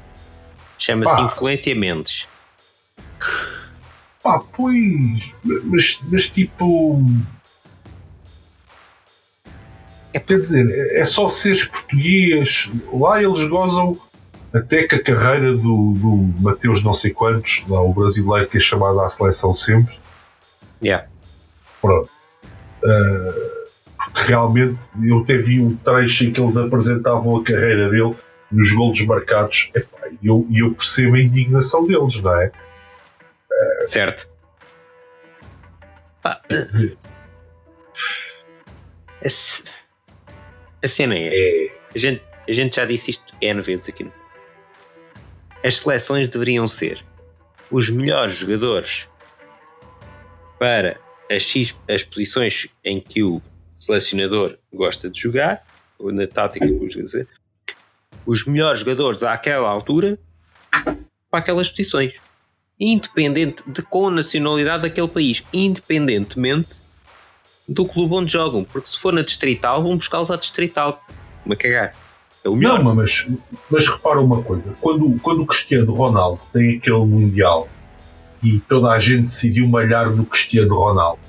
Chama-se 0.78 1.20
influenciamentos. 1.20 2.26
pá, 4.22 4.40
pois. 4.52 5.34
Mas, 5.44 6.00
mas 6.10 6.28
tipo. 6.30 7.02
É, 10.12 10.18
quer 10.20 10.40
dizer, 10.40 10.68
é 10.70 11.00
é 11.00 11.04
só 11.04 11.28
seres 11.28 11.64
português. 11.64 12.70
Lá 12.92 13.22
eles 13.22 13.44
gozam 13.48 13.98
até 14.52 14.84
que 14.84 14.94
a 14.94 15.02
carreira 15.02 15.52
do, 15.52 15.92
do 15.94 16.16
Mateus 16.40 16.82
não 16.82 16.94
sei 16.94 17.10
quantos, 17.12 17.64
lá 17.68 17.82
o 17.82 17.92
brasileiro 17.92 18.48
que 18.48 18.56
é 18.56 18.60
chamado 18.60 19.00
à 19.00 19.08
seleção 19.08 19.52
sempre, 19.54 19.94
Yeah. 20.82 21.06
Pronto. 21.82 22.08
Uh, 22.82 23.68
porque 23.96 24.22
realmente 24.28 24.78
eu 25.02 25.18
até 25.18 25.36
vi 25.36 25.60
um 25.60 25.74
trecho 25.76 26.24
em 26.24 26.32
que 26.32 26.40
eles 26.40 26.56
apresentavam 26.56 27.36
a 27.36 27.42
carreira 27.44 27.90
dele 27.90 28.14
nos 28.50 28.70
golos 28.72 29.00
marcados 29.04 29.70
Epá, 29.74 29.98
e 30.22 30.26
eu, 30.28 30.46
eu 30.52 30.72
percebo 30.72 31.16
a 31.16 31.20
indignação 31.20 31.84
deles, 31.86 32.20
não 32.22 32.32
é? 32.40 32.52
Certo. 33.86 34.28
Pá, 36.22 36.40
Quer 36.48 36.64
dizer, 36.64 36.96
ce- 39.28 39.64
a 40.82 40.88
cena 40.88 41.14
é. 41.14 41.28
é, 41.32 41.78
A 41.94 41.98
gente, 41.98 42.22
a 42.48 42.52
gente 42.52 42.76
já 42.76 42.84
disse 42.84 43.10
isto 43.10 43.34
N 43.40 43.60
vezes 43.62 43.88
aqui. 43.88 44.10
As 45.64 45.76
seleções 45.76 46.28
deveriam 46.28 46.68
ser 46.68 47.04
os 47.70 47.90
melhores 47.90 48.36
jogadores 48.36 49.08
para 50.58 50.98
as, 51.30 51.42
X, 51.42 51.76
as 51.88 52.04
posições 52.04 52.68
em 52.84 53.00
que 53.00 53.22
o 53.22 53.42
selecionador 53.78 54.56
gosta 54.72 55.10
de 55.10 55.20
jogar, 55.20 55.64
ou 55.98 56.12
na 56.12 56.26
tática 56.26 56.66
que 56.66 56.72
o 56.72 56.88
jogador 56.88 57.26
os 58.28 58.44
melhores 58.44 58.80
jogadores 58.80 59.22
àquela 59.22 59.68
altura 59.68 60.18
para 61.30 61.40
aquelas 61.40 61.70
posições. 61.70 62.12
Independente 62.78 63.62
de 63.66 63.82
com 63.82 64.08
a 64.08 64.10
nacionalidade 64.10 64.82
daquele 64.82 65.08
país, 65.08 65.42
independentemente 65.52 66.78
do 67.68 67.84
clube 67.84 68.14
onde 68.14 68.32
jogam, 68.32 68.64
porque 68.64 68.88
se 68.88 68.98
for 68.98 69.12
na 69.12 69.22
distrital, 69.22 69.82
vão 69.82 69.96
buscá-los 69.96 70.30
à 70.30 70.36
distrital. 70.36 71.04
Uma 71.44 71.54
cagar. 71.54 71.94
É 72.44 72.48
o 72.48 72.56
melhor. 72.56 72.82
não, 72.82 72.94
mas, 72.94 73.28
mas 73.70 73.86
repara 73.86 74.20
uma 74.20 74.42
coisa: 74.42 74.74
quando, 74.80 75.18
quando 75.20 75.42
o 75.42 75.46
Cristiano 75.46 75.92
Ronaldo 75.92 76.40
tem 76.52 76.76
aquele 76.76 77.04
Mundial 77.04 77.68
e 78.42 78.60
toda 78.60 78.90
a 78.90 78.98
gente 78.98 79.24
decidiu 79.24 79.68
malhar 79.68 80.10
no 80.10 80.24
Cristiano 80.24 80.74
Ronaldo, 80.74 81.20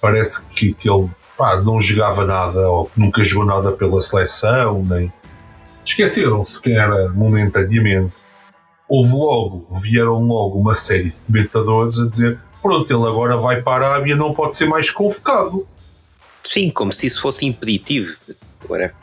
parece 0.00 0.44
que, 0.46 0.72
que 0.74 0.90
ele 0.90 1.08
pá, 1.36 1.56
não 1.60 1.78
jogava 1.78 2.24
nada 2.24 2.68
ou 2.68 2.90
nunca 2.96 3.22
jogou 3.22 3.46
nada 3.46 3.72
pela 3.72 4.00
seleção, 4.00 4.84
nem 4.84 5.12
esqueceram-se 5.84 6.60
que 6.60 6.72
era 6.72 7.08
momentaneamente. 7.10 8.22
Houve 8.88 9.12
logo, 9.12 9.66
vieram 9.80 10.22
logo 10.22 10.58
uma 10.58 10.74
série 10.74 11.10
de 11.10 11.20
comentadores 11.26 12.00
a 12.00 12.08
dizer: 12.08 12.38
pronto, 12.62 12.92
ele 12.92 13.08
agora 13.08 13.36
vai 13.36 13.60
para 13.60 13.86
a 13.86 13.90
Arábia, 13.94 14.14
não 14.16 14.32
pode 14.32 14.56
ser 14.56 14.66
mais 14.66 14.90
convocado. 14.90 15.66
Sim, 16.44 16.70
como 16.70 16.92
se 16.92 17.06
isso 17.06 17.20
fosse 17.20 17.44
impeditivo. 17.46 18.16
Agora, 18.64 18.94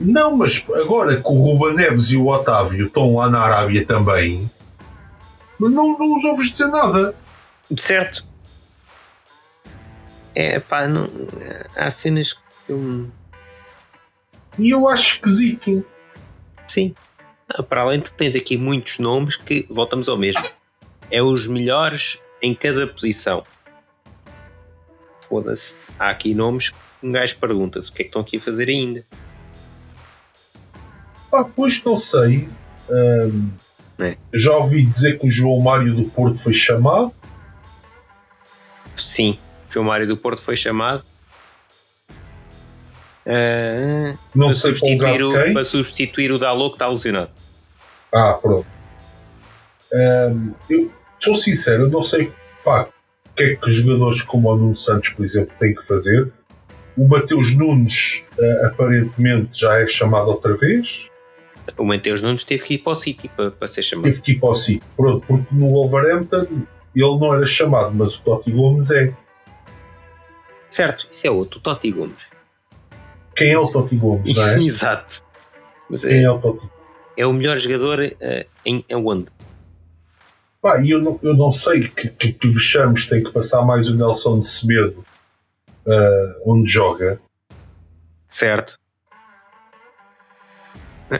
Não, 0.00 0.36
mas 0.36 0.64
agora 0.74 1.16
que 1.16 1.28
o 1.28 1.34
Ruba 1.34 1.72
Neves 1.72 2.10
e 2.10 2.16
o 2.16 2.26
Otávio 2.28 2.86
estão 2.86 3.14
lá 3.16 3.28
na 3.30 3.40
Arábia 3.40 3.84
também, 3.86 4.50
não, 5.60 5.70
não 5.70 6.16
os 6.16 6.24
ouves 6.24 6.50
dizer 6.50 6.66
nada. 6.68 7.14
certo. 7.76 8.24
É 10.34 10.58
pá, 10.58 10.88
não, 10.88 11.08
há 11.76 11.90
cenas 11.90 12.32
que 12.32 12.40
eu. 12.72 13.06
E 14.58 14.70
eu 14.70 14.88
acho 14.88 15.16
esquisito. 15.16 15.84
Sim. 16.66 16.94
Ah, 17.48 17.62
Para 17.62 17.82
além 17.82 18.00
de 18.00 18.10
que 18.10 18.16
tens 18.16 18.34
aqui 18.34 18.56
muitos 18.56 18.98
nomes 18.98 19.36
que 19.36 19.66
voltamos 19.70 20.08
ao 20.08 20.16
mesmo. 20.16 20.42
É 21.12 21.22
os 21.22 21.46
melhores 21.46 22.18
em 22.40 22.54
cada 22.54 22.86
posição. 22.86 23.44
Foda-se. 25.28 25.76
Há 25.98 26.10
aqui 26.10 26.34
nomes 26.34 26.70
que 26.70 26.76
um 27.02 27.12
gajo 27.12 27.36
pergunta-se 27.36 27.90
o 27.90 27.92
que 27.92 28.02
é 28.02 28.04
que 28.04 28.08
estão 28.08 28.22
aqui 28.22 28.38
a 28.38 28.40
fazer 28.40 28.68
ainda. 28.68 29.04
Pá, 31.30 31.44
pois 31.44 31.82
não 31.84 31.96
sei. 31.96 32.48
Ahm, 32.90 33.50
É. 34.00 34.16
Já 34.34 34.56
ouvi 34.56 34.84
dizer 34.84 35.18
que 35.18 35.26
o 35.26 35.30
João 35.30 35.60
Mário 35.60 35.94
do 35.94 36.04
Porto 36.10 36.38
foi 36.38 36.52
chamado. 36.54 37.12
Sim, 38.96 39.38
o 39.68 39.72
João 39.72 39.84
Mário 39.86 40.06
do 40.06 40.16
Porto 40.16 40.40
foi 40.42 40.56
chamado. 40.56 41.04
ah, 43.26 44.16
Não 44.34 44.46
para, 44.48 44.54
sei 44.56 44.74
substituir 44.74 45.22
o, 45.22 45.32
quem. 45.32 45.52
para 45.52 45.64
substituir 45.64 46.32
o 46.32 46.38
Dalot 46.38 46.70
que 46.70 46.74
está 46.76 46.88
lesionado. 46.88 47.30
Ah, 48.14 48.34
pronto. 48.40 48.66
Ahm, 49.94 50.52
eu 50.70 50.90
sou 51.22 51.36
sincero, 51.36 51.84
eu 51.84 51.88
não 51.88 52.02
sei 52.02 52.32
pá, 52.64 52.88
o 53.30 53.34
que 53.34 53.42
é 53.42 53.56
que 53.56 53.70
jogadores 53.70 54.22
como 54.22 54.50
o 54.50 54.56
Nuno 54.56 54.76
Santos, 54.76 55.10
por 55.10 55.24
exemplo, 55.24 55.54
têm 55.58 55.74
que 55.74 55.86
fazer. 55.86 56.30
O 56.96 57.08
Mateus 57.08 57.56
Nunes 57.56 58.24
ah, 58.38 58.66
aparentemente 58.66 59.60
já 59.60 59.78
é 59.78 59.86
chamado 59.86 60.28
outra 60.28 60.56
vez. 60.56 61.08
O 61.78 61.84
Mateus 61.84 62.20
Nunes 62.20 62.44
teve 62.44 62.64
que 62.64 62.74
ir 62.74 62.78
para 62.78 62.92
o 62.92 62.94
City 62.94 63.28
para, 63.28 63.50
para 63.50 63.68
ser 63.68 63.82
chamado. 63.82 64.04
Teve 64.04 64.20
que 64.20 64.32
ir 64.32 64.40
para 64.40 64.48
o 64.50 64.54
City. 64.54 64.82
Pronto, 64.96 65.24
porque 65.26 65.54
no 65.54 65.70
Wolverhampton 65.70 66.46
ele 66.94 67.18
não 67.18 67.34
era 67.34 67.46
chamado, 67.46 67.94
mas 67.94 68.16
o 68.16 68.22
Totti 68.22 68.50
Gomes 68.50 68.90
é. 68.90 69.14
Certo, 70.68 71.06
isso 71.10 71.26
é 71.26 71.30
outro, 71.30 71.60
o 71.60 71.62
Totti 71.62 71.90
Gomes. 71.90 72.16
Quem 73.34 73.52
é 73.52 73.58
o 73.58 73.70
Totti 73.70 73.96
Gomes, 73.96 74.34
não 74.34 74.46
é? 74.46 74.58
Exato. 74.60 75.22
Mas 75.88 76.04
Quem 76.04 76.18
é, 76.18 76.22
é 76.24 76.30
o 76.30 76.38
Totti? 76.38 76.68
é 77.16 77.26
o 77.26 77.32
melhor 77.32 77.58
jogador 77.58 78.00
eh, 78.02 78.46
em, 78.66 78.84
em 78.88 78.96
onde? 78.96 79.26
Pá, 80.62 80.80
e 80.80 80.90
eu 80.90 81.02
não, 81.02 81.18
eu 81.24 81.34
não 81.34 81.50
sei 81.50 81.88
que, 81.88 82.08
que, 82.08 82.32
que 82.32 82.48
vexames 82.48 83.06
tem 83.06 83.20
que 83.20 83.32
passar 83.32 83.62
mais 83.62 83.88
o 83.88 83.96
Nelson 83.96 84.38
de 84.38 84.46
Semedo 84.46 85.04
uh, 85.84 86.42
onde 86.46 86.70
joga. 86.70 87.20
Certo. 88.28 88.78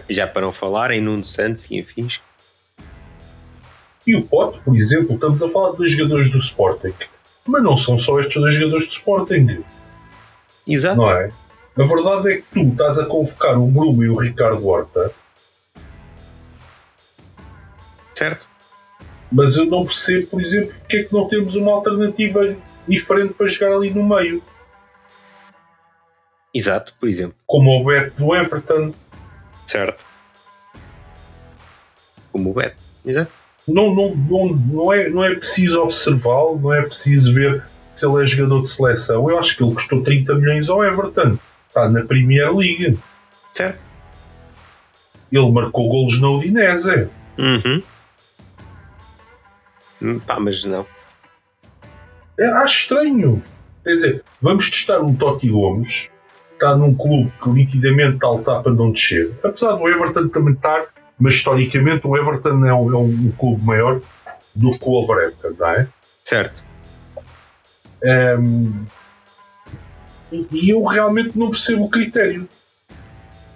Já 0.09 0.29
para 0.29 0.43
não 0.43 0.53
falar 0.53 0.93
em 0.93 1.01
Nuno 1.01 1.25
Santos 1.25 1.69
e 1.69 1.77
enfim. 1.77 2.09
E 4.07 4.15
o 4.15 4.25
Pote, 4.25 4.61
por 4.61 4.77
exemplo, 4.77 5.17
estamos 5.17 5.43
a 5.43 5.51
falar 5.51 5.73
dos 5.73 5.91
jogadores 5.91 6.31
do 6.31 6.39
Sporting. 6.39 6.95
Mas 7.45 7.63
não 7.65 7.77
são 7.77 7.99
só 7.99 8.21
estes 8.21 8.41
dois 8.41 8.55
jogadores 8.55 8.87
do 8.87 8.93
Sporting. 8.93 9.65
Exato. 10.67 10.97
Não 10.97 11.11
é? 11.11 11.33
A 11.77 11.85
verdade 11.85 12.33
é 12.33 12.37
que 12.37 12.45
tu 12.53 12.69
estás 12.69 12.99
a 12.99 13.07
convocar 13.07 13.59
o 13.59 13.67
Bruno 13.67 14.05
e 14.05 14.09
o 14.09 14.17
Ricardo 14.17 14.67
Horta. 14.67 15.13
Certo. 18.15 18.52
Mas 19.33 19.57
eu 19.57 19.65
não 19.65 19.85
percebo, 19.85 20.27
por 20.27 20.41
exemplo, 20.41 20.75
porque 20.81 20.97
é 20.99 21.03
que 21.05 21.13
não 21.13 21.27
temos 21.27 21.57
uma 21.57 21.73
alternativa 21.73 22.55
diferente 22.87 23.33
para 23.33 23.47
jogar 23.47 23.77
ali 23.77 23.91
no 23.91 24.07
meio. 24.07 24.43
Exato, 26.55 26.95
por 27.01 27.09
exemplo. 27.09 27.35
Como 27.47 27.71
o 27.71 27.85
Beto 27.85 28.23
do 28.23 28.35
Everton. 28.35 28.93
Certo. 29.67 30.03
Como 32.31 32.51
o 32.51 32.55
Beto. 32.55 32.77
Exato. 33.05 33.33
Não, 33.67 33.95
não, 33.95 34.15
não, 34.15 34.49
não, 34.49 34.93
é, 34.93 35.09
não 35.09 35.25
é 35.25 35.35
preciso 35.35 35.81
observá-lo, 35.81 36.59
não 36.61 36.75
é 36.75 36.83
preciso 36.83 37.33
ver 37.33 37.65
se 37.95 38.05
ele 38.05 38.23
é 38.23 38.27
jogador 38.27 38.63
de 38.63 38.71
seleção. 38.71 39.31
Eu 39.31 39.39
acho 39.39 39.57
que 39.57 39.63
ele 39.63 39.73
custou 39.73 40.03
30 40.03 40.35
milhões 40.35 40.69
ao 40.69 40.85
Everton. 40.85 41.39
Está 41.69 41.89
na 41.89 42.05
Premier 42.05 42.55
League. 42.55 42.99
Certo. 43.53 43.79
Ele 45.31 45.51
marcou 45.51 45.89
golos 45.89 46.21
na 46.21 46.29
Udinese. 46.29 47.09
Uhum. 47.39 47.83
Hum, 50.03 50.19
pá, 50.19 50.41
mas 50.41 50.65
não. 50.65 50.85
É, 52.39 52.47
acho 52.47 52.83
estranho. 52.83 53.43
Quer 53.85 53.95
dizer, 53.95 54.25
vamos 54.41 54.69
testar 54.69 55.01
um 55.01 55.15
Totti 55.15 55.49
Gomes, 55.49 56.11
está 56.53 56.77
num 56.77 56.95
clube 56.95 57.33
que 57.43 57.49
nitidamente 57.51 58.15
está 58.17 58.27
a 58.27 58.33
lutar 58.33 58.63
para 58.63 58.73
não 58.73 58.91
descer. 58.91 59.33
Apesar 59.43 59.73
do 59.73 59.89
Everton 59.89 60.29
também 60.29 60.55
estar, 60.55 60.87
mas 61.19 61.35
historicamente 61.35 62.07
o 62.07 62.17
Everton 62.17 62.65
é 62.65 62.75
um, 62.75 62.93
é 62.93 62.97
um 62.97 63.33
clube 63.33 63.65
maior 63.65 64.01
do 64.55 64.71
que 64.73 64.85
o 64.85 64.91
Wolverhampton, 64.91 65.55
não 65.59 65.69
é? 65.69 65.89
Certo. 66.25 66.63
Um, 68.39 68.87
e 70.51 70.71
eu 70.71 70.83
realmente 70.85 71.39
não 71.39 71.51
percebo 71.51 71.85
o 71.85 71.91
critério. 71.91 72.49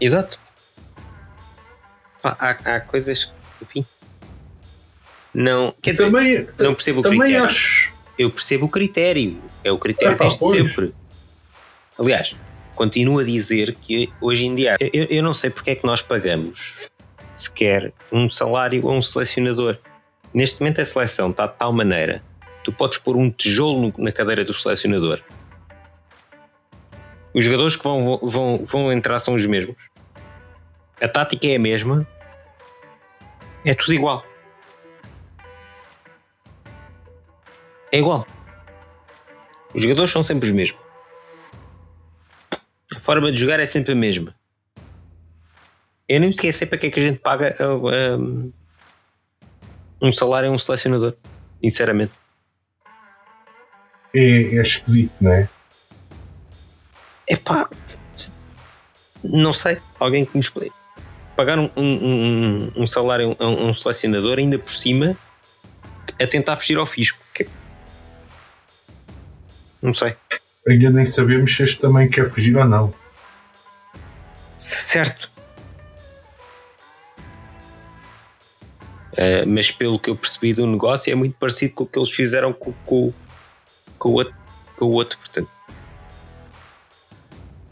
Exato. 0.01 0.39
Há, 2.23 2.51
há 2.51 2.81
coisas 2.81 3.25
que, 3.25 3.33
enfim. 3.65 3.87
Não, 5.39 5.75
quer 5.83 5.93
dizer, 5.93 6.07
também, 6.07 6.49
não 6.59 6.75
percebo 6.75 7.01
o 7.01 7.03
também 7.03 7.21
critério. 7.21 7.45
acho. 7.45 7.93
Eu 8.19 8.31
percebo 8.31 8.65
o 8.65 8.69
critério. 8.71 9.39
É 9.63 9.71
o 9.71 9.77
critério 9.77 10.15
é, 10.15 10.19
desde 10.19 10.39
pois. 10.39 10.73
sempre. 10.73 10.95
Aliás, 11.99 12.35
continuo 12.75 13.19
a 13.19 13.23
dizer 13.23 13.75
que 13.75 14.11
hoje 14.19 14.47
em 14.47 14.55
dia, 14.55 14.79
eu, 14.81 15.05
eu 15.05 15.23
não 15.23 15.35
sei 15.35 15.51
porque 15.51 15.73
é 15.73 15.75
que 15.75 15.85
nós 15.85 16.01
pagamos 16.01 16.89
sequer 17.35 17.93
um 18.11 18.31
salário 18.31 18.89
a 18.89 18.93
um 18.95 19.03
selecionador. 19.03 19.77
Neste 20.33 20.59
momento 20.59 20.81
a 20.81 20.87
seleção 20.87 21.31
está 21.31 21.47
de 21.47 21.59
tal 21.59 21.71
maneira, 21.71 22.23
tu 22.65 22.73
podes 22.73 22.97
pôr 22.97 23.15
um 23.15 23.31
tijolo 23.31 23.93
na 23.99 24.11
cadeira 24.11 24.43
do 24.43 24.55
selecionador. 24.55 25.21
Os 27.35 27.45
jogadores 27.45 27.77
que 27.77 27.85
vão, 27.85 28.19
vão, 28.23 28.65
vão 28.65 28.91
entrar 28.91 29.19
são 29.19 29.35
os 29.35 29.45
mesmos. 29.45 29.77
A 30.99 31.07
tática 31.07 31.47
é 31.47 31.57
a 31.57 31.59
mesma. 31.59 32.09
É 33.67 33.75
tudo 33.75 33.93
igual. 33.93 34.25
É 37.93 37.99
igual. 37.99 38.27
Os 39.75 39.83
jogadores 39.83 40.11
são 40.11 40.23
sempre 40.23 40.49
os 40.49 40.55
mesmos. 40.55 40.81
A 42.95 43.01
forma 43.01 43.31
de 43.31 43.39
jogar 43.39 43.61
é 43.61 43.67
sempre 43.67 43.93
a 43.93 43.95
mesma. 43.97 44.35
Eu 46.09 46.21
nem 46.21 46.29
me 46.29 46.35
esqueci 46.35 46.65
para 46.67 46.79
que 46.79 46.87
é 46.87 46.91
que 46.91 47.01
a 47.01 47.03
gente 47.03 47.19
paga 47.19 47.57
um, 47.61 48.53
um 50.01 50.13
salário 50.13 50.49
a 50.49 50.53
um 50.53 50.59
selecionador. 50.59 51.15
Sinceramente. 51.63 52.13
É, 54.15 54.57
é 54.57 54.61
esquisito, 54.61 55.13
não 55.21 55.33
é? 55.33 55.49
É 57.27 57.37
pá. 57.37 57.69
Não 59.23 59.53
sei. 59.53 59.79
Alguém 59.99 60.25
que 60.25 60.35
me 60.35 60.41
explique. 60.41 60.75
Pagar 61.35 61.59
um, 61.59 61.71
um, 61.77 62.73
um 62.77 62.87
salário 62.87 63.37
a 63.39 63.47
um 63.47 63.75
selecionador 63.75 64.39
ainda 64.39 64.59
por 64.59 64.73
cima 64.73 65.17
a 66.21 66.27
tentar 66.27 66.57
fugir 66.57 66.79
ao 66.79 66.87
fisco. 66.87 67.26
Não 69.81 69.93
sei. 69.95 70.17
Ainda 70.69 70.91
nem 70.91 71.05
sabemos 71.05 71.55
se 71.55 71.63
este 71.63 71.81
também 71.81 72.09
quer 72.09 72.29
fugir 72.29 72.57
ou 72.57 72.65
não. 72.65 72.93
Certo. 74.57 75.31
Uh, 79.13 79.47
mas 79.47 79.71
pelo 79.71 79.99
que 79.99 80.11
eu 80.11 80.17
percebi 80.17 80.53
do 80.53 80.67
negócio 80.67 81.11
é 81.11 81.15
muito 81.15 81.37
parecido 81.39 81.73
com 81.75 81.85
o 81.85 81.87
que 81.87 81.99
eles 81.99 82.13
fizeram 82.13 82.53
com, 82.53 82.73
com, 82.85 83.13
com, 83.99 84.09
o, 84.11 84.13
outro, 84.13 84.35
com 84.77 84.85
o 84.87 84.93
outro, 84.93 85.19
portanto. 85.19 85.49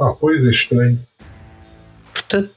Ah, 0.00 0.12
pois 0.18 0.44
é 0.46 0.50
estranho. 0.50 0.98
Portanto. 2.12 2.50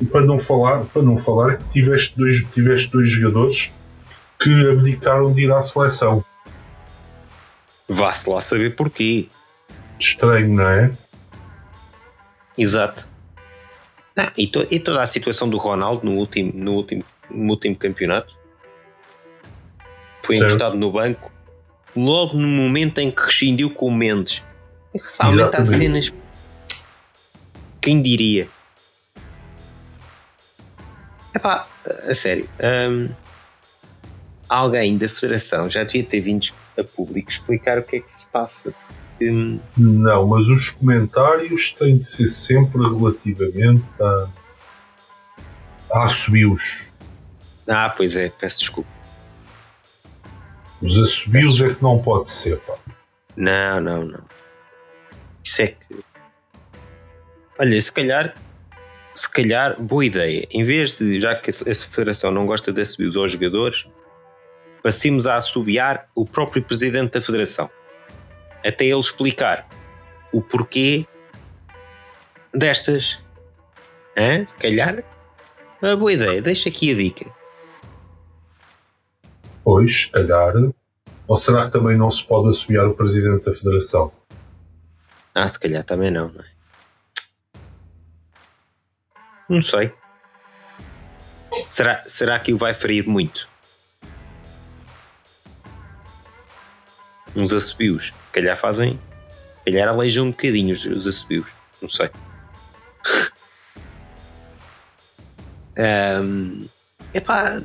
E 0.00 0.04
para 0.04 0.22
não 0.22 0.38
falar, 0.38 0.84
para 0.84 1.02
não 1.02 1.16
falar 1.16 1.56
que 1.58 1.68
tiveste 1.68 2.16
dois, 2.16 2.44
tiveste 2.52 2.90
dois 2.90 3.10
jogadores 3.10 3.70
que 4.40 4.70
abdicaram 4.70 5.32
de 5.32 5.42
ir 5.42 5.52
à 5.52 5.60
seleção. 5.62 6.24
Vá-se 7.88 8.28
lá 8.28 8.40
saber 8.40 8.74
porquê. 8.74 9.28
Estranho, 9.98 10.48
não 10.48 10.68
é? 10.68 10.92
Exato. 12.58 13.08
Ah, 14.16 14.32
e, 14.36 14.46
to, 14.46 14.66
e, 14.70 14.80
toda 14.80 15.02
a 15.02 15.06
situação 15.06 15.48
do 15.48 15.58
Ronaldo 15.58 16.04
no 16.06 16.16
último, 16.16 16.52
no 16.54 16.72
último, 16.72 17.04
no 17.30 17.52
último 17.52 17.76
campeonato 17.76 18.34
foi 20.22 20.36
certo. 20.36 20.50
encostado 20.50 20.76
no 20.76 20.90
banco 20.90 21.30
logo 21.96 22.36
no 22.36 22.46
momento 22.46 22.98
em 22.98 23.10
que 23.10 23.22
rescindiu 23.22 23.70
com 23.70 23.86
o 23.86 23.92
Mendes. 23.92 24.42
Realmente 25.18 25.56
há 25.56 25.66
cenas. 25.66 26.12
Quem 27.80 28.02
diria? 28.02 28.48
Epá, 31.34 31.66
a 32.08 32.14
sério. 32.14 32.48
Hum, 32.60 33.10
alguém 34.48 34.96
da 34.96 35.08
Federação 35.08 35.68
já 35.68 35.84
devia 35.84 36.04
ter 36.04 36.20
vindo 36.20 36.48
a 36.78 36.84
público 36.84 37.30
explicar 37.30 37.78
o 37.78 37.82
que 37.82 37.96
é 37.96 38.00
que 38.00 38.14
se 38.14 38.26
passa. 38.26 38.74
Hum, 39.20 39.58
Não, 39.76 40.26
mas 40.26 40.46
os 40.48 40.70
comentários 40.70 41.72
têm 41.72 41.98
de 41.98 42.08
ser 42.08 42.26
sempre 42.26 42.82
relativamente 42.82 43.84
a, 44.00 44.28
a 45.92 46.04
assobios. 46.04 46.86
Ah, 47.66 47.88
pois 47.88 48.16
é, 48.16 48.28
peço 48.28 48.60
desculpa. 48.60 48.90
Os 50.80 50.98
assobios 50.98 51.60
é 51.62 51.74
que 51.74 51.82
não 51.82 51.98
pode 52.00 52.30
ser, 52.30 52.58
pá. 52.58 52.74
Não, 53.34 53.80
não, 53.80 54.04
não. 54.04 54.24
Isso 55.42 55.62
é 55.62 55.68
que. 55.68 56.04
Olha, 57.58 57.80
se 57.80 57.92
calhar. 57.92 58.34
Se 59.14 59.28
calhar, 59.30 59.80
boa 59.80 60.04
ideia. 60.04 60.46
Em 60.50 60.62
vez 60.62 60.98
de, 60.98 61.18
já 61.18 61.34
que 61.34 61.48
essa 61.48 61.86
federação 61.86 62.30
não 62.30 62.44
gosta 62.44 62.70
de 62.70 62.82
assobios 62.82 63.16
aos 63.16 63.32
jogadores, 63.32 63.86
passemos 64.86 65.26
a 65.26 65.34
assobiar 65.34 66.08
o 66.14 66.24
próprio 66.24 66.62
presidente 66.62 67.14
da 67.14 67.20
federação 67.20 67.68
até 68.64 68.84
ele 68.84 69.00
explicar 69.00 69.68
o 70.32 70.40
porquê 70.40 71.04
destas. 72.54 73.18
Hã? 74.16 74.46
Se 74.46 74.54
calhar, 74.54 75.02
uma 75.82 75.96
boa 75.96 76.12
ideia. 76.12 76.40
Deixa 76.40 76.68
aqui 76.68 76.92
a 76.92 76.94
dica. 76.94 77.26
Pois, 79.64 80.02
se 80.02 80.10
calhar. 80.12 80.54
Ou 81.26 81.36
será 81.36 81.66
que 81.66 81.72
também 81.72 81.96
não 81.96 82.08
se 82.08 82.24
pode 82.24 82.50
assobiar 82.50 82.86
o 82.86 82.94
presidente 82.94 83.44
da 83.44 83.52
federação? 83.52 84.12
Ah, 85.34 85.48
se 85.48 85.58
calhar 85.58 85.82
também 85.82 86.12
não, 86.12 86.28
não 86.28 86.42
é? 86.42 86.46
Não 89.50 89.60
sei. 89.60 89.92
Será, 91.66 92.04
será 92.06 92.38
que 92.38 92.54
o 92.54 92.56
vai 92.56 92.72
ferir 92.72 93.08
muito? 93.08 93.48
Uns 97.36 97.52
assobios 97.52 98.12
calhar 98.36 98.56
fazem. 98.56 98.98
Se 99.58 99.64
calhar 99.64 99.88
aleijam 99.88 100.26
um 100.26 100.30
bocadinho 100.30 100.72
os, 100.72 100.84
os 100.84 101.06
assobios. 101.06 101.46
Não 101.80 101.88
sei. 101.88 102.10
um, 106.22 106.66
epá. 107.14 107.62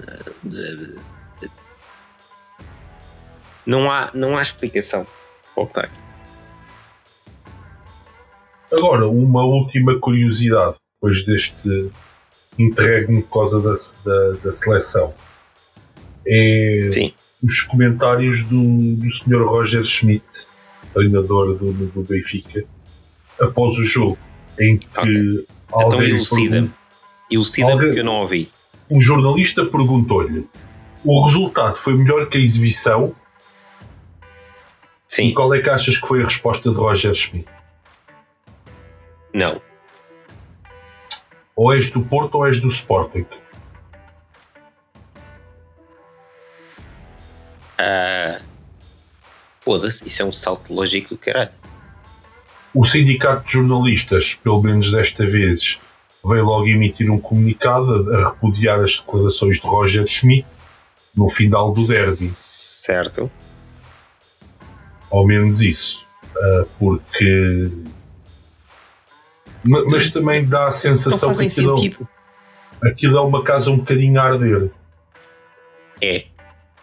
Não 3.65 3.91
há, 3.91 4.11
não 4.13 4.37
há 4.37 4.41
explicação 4.41 5.05
para 5.53 5.83
aqui. 5.83 6.01
Agora, 8.71 9.07
uma 9.07 9.43
última 9.43 9.99
curiosidade 9.99 10.77
depois 10.95 11.25
deste 11.25 11.91
interregno 12.57 13.21
por 13.23 13.33
causa 13.33 13.61
da, 13.61 13.73
da, 14.05 14.31
da 14.43 14.51
seleção. 14.51 15.13
é 16.25 16.89
Sim. 16.91 17.13
Os 17.43 17.61
comentários 17.61 18.43
do, 18.43 18.95
do 18.95 19.09
Sr. 19.11 19.43
Roger 19.45 19.83
Schmidt, 19.83 20.47
treinador 20.93 21.55
do, 21.57 21.71
do 21.73 22.03
Benfica, 22.03 22.63
após 23.39 23.77
o 23.79 23.83
jogo, 23.83 24.17
em 24.59 24.77
que 24.77 24.87
Ok. 24.97 25.45
Então 25.67 25.81
alguém 25.81 26.09
elucida. 26.11 26.51
pergun- 26.51 26.69
Elucida 27.31 27.71
Alguém- 27.71 27.87
porque 27.87 27.99
eu 28.01 28.03
não 28.05 28.15
ouvi. 28.15 28.51
um 28.89 28.99
jornalista 28.99 29.65
perguntou-lhe 29.65 30.45
o 31.03 31.25
resultado 31.25 31.77
foi 31.77 31.93
melhor 31.95 32.27
que 32.27 32.37
a 32.37 32.41
exibição 32.41 33.15
e 35.07 35.13
Sim. 35.15 35.33
qual 35.33 35.53
é 35.53 35.61
que 35.61 35.69
achas 35.69 35.97
que 35.97 36.05
foi 36.07 36.21
a 36.21 36.25
resposta 36.25 36.69
de 36.69 36.75
Roger 36.75 37.13
Schmidt? 37.15 37.47
Não. 39.33 39.61
Ou 41.55 41.73
és 41.73 41.89
do 41.89 42.01
Porto 42.01 42.35
ou 42.35 42.45
és 42.45 42.59
do 42.61 42.67
Sporting? 42.67 43.25
Ah, 47.83 48.39
Foda-se, 49.61 50.07
isso 50.07 50.21
é 50.21 50.25
um 50.25 50.31
salto 50.31 50.73
lógico 50.73 51.09
do 51.09 51.17
caralho. 51.17 51.51
O 52.73 52.83
sindicato 52.85 53.45
de 53.45 53.51
jornalistas, 53.53 54.33
pelo 54.33 54.61
menos 54.61 54.91
desta 54.91 55.25
vez, 55.25 55.79
veio 56.25 56.45
logo 56.45 56.67
emitir 56.67 57.09
um 57.11 57.19
comunicado 57.19 58.11
a, 58.15 58.29
repudiar 58.29 58.79
as 58.79 58.97
declarações 58.99 59.59
de 59.59 59.67
Roger 59.67 60.07
Schmidt 60.07 60.47
no 61.15 61.29
final 61.29 61.71
do 61.71 61.85
derby. 61.87 62.25
Certo. 62.25 63.29
Ao 65.11 65.25
menos 65.25 65.61
isso. 65.61 66.05
Ah, 66.35 66.65
porque. 66.79 67.69
Ma- 69.63 69.83
Mas 69.91 70.09
também 70.09 70.45
dá 70.45 70.67
a 70.67 70.71
sensação 70.71 71.29
que 71.35 71.45
aquilo, 71.45 71.77
sentido. 71.77 72.07
aquilo 72.83 73.17
é 73.17 73.21
uma 73.21 73.43
casa 73.43 73.69
um 73.69 73.77
bocadinho 73.77 74.19
a 74.19 74.23
arder. 74.23 74.71
É. 76.01 76.25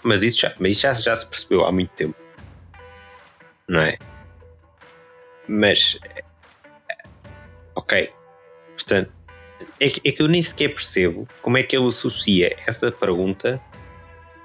Mas 0.02 0.22
isso, 0.22 0.40
já, 0.40 0.54
mas 0.58 0.72
isso 0.72 0.82
já, 0.82 0.94
já 0.94 1.16
se 1.16 1.26
percebeu 1.26 1.64
há 1.64 1.72
muito 1.72 1.90
tempo. 1.90 2.14
Não 3.68 3.80
é? 3.80 3.98
Mas. 5.48 5.98
Ok. 7.74 8.10
Portanto, 8.74 9.12
é 9.80 9.88
que, 9.88 10.08
é 10.08 10.12
que 10.12 10.22
eu 10.22 10.28
nem 10.28 10.42
sequer 10.42 10.68
percebo 10.68 11.28
como 11.42 11.58
é 11.58 11.62
que 11.62 11.76
ele 11.76 11.86
associa 11.86 12.56
essa 12.66 12.90
pergunta 12.90 13.60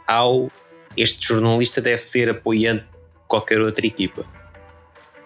ao. 0.07 0.51
Este 0.95 1.27
jornalista 1.27 1.81
deve 1.81 1.99
ser 2.01 2.29
apoiante 2.29 2.83
de 2.83 3.27
qualquer 3.27 3.59
outra 3.59 3.85
equipa. 3.85 4.23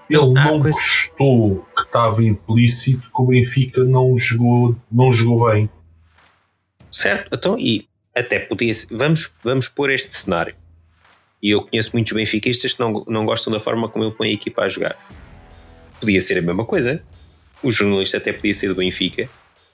Ele 0.10 0.22
Ah, 0.38 0.46
não 0.46 0.62
coisa- 0.62 0.78
gostou 0.80 1.68
que 1.76 1.82
estava 1.84 2.24
implícito 2.24 3.02
que 3.02 3.22
o 3.22 3.26
Benfica 3.26 3.84
não 3.84 4.16
jogou, 4.16 4.76
não 4.90 5.12
jogou 5.12 5.52
bem. 5.52 5.70
Certo? 6.90 7.28
Então, 7.36 7.60
e 7.60 7.90
até 8.20 8.40
podia 8.40 8.74
ser. 8.74 8.88
Vamos, 8.92 9.32
vamos 9.44 9.68
pôr 9.68 9.90
este 9.90 10.16
cenário. 10.16 10.56
E 11.42 11.52
eu 11.52 11.62
conheço 11.62 11.92
muitos 11.94 12.14
benfiquistas 12.14 12.74
que 12.74 12.80
não, 12.80 13.06
não 13.08 13.26
gostam 13.26 13.52
da 13.54 13.60
forma 13.60 13.88
como 13.88 14.04
ele 14.06 14.14
põe 14.14 14.30
a 14.30 14.34
equipa 14.34 14.64
a 14.64 14.70
jogar. 14.70 14.98
Podia 16.00 16.20
ser 16.22 16.38
a 16.40 16.42
mesma 16.42 16.66
coisa. 16.66 17.02
O 17.62 17.72
jornalista 17.72 18.18
até 18.18 18.32
podia 18.32 18.54
ser 18.54 18.68
do 18.68 18.76
Benfica, 18.76 19.28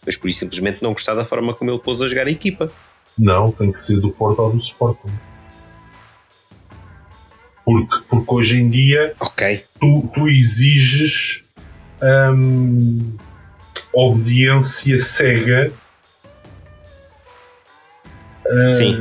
mas 0.05 0.15
por 0.15 0.29
isso 0.29 0.39
simplesmente 0.39 0.81
não 0.81 0.93
gostar 0.93 1.15
da 1.15 1.25
forma 1.25 1.53
como 1.53 1.69
ele 1.71 1.79
pôs 1.79 2.01
a 2.01 2.07
jogar 2.07 2.27
a 2.27 2.31
equipa. 2.31 2.71
Não, 3.17 3.51
tem 3.51 3.71
que 3.71 3.79
ser 3.79 3.99
do 3.99 4.09
Porto 4.11 4.39
ou 4.41 4.51
do 4.51 4.57
Sporting. 4.57 5.11
Porque, 7.65 7.95
porque 8.09 8.33
hoje 8.33 8.61
em 8.61 8.69
dia 8.69 9.15
Ok. 9.19 9.63
tu, 9.79 10.09
tu 10.13 10.27
exiges 10.27 11.43
hum, 12.33 13.15
obediência 13.93 14.97
cega 14.99 15.71
Ah, 18.53 18.69
Sim. 18.69 18.97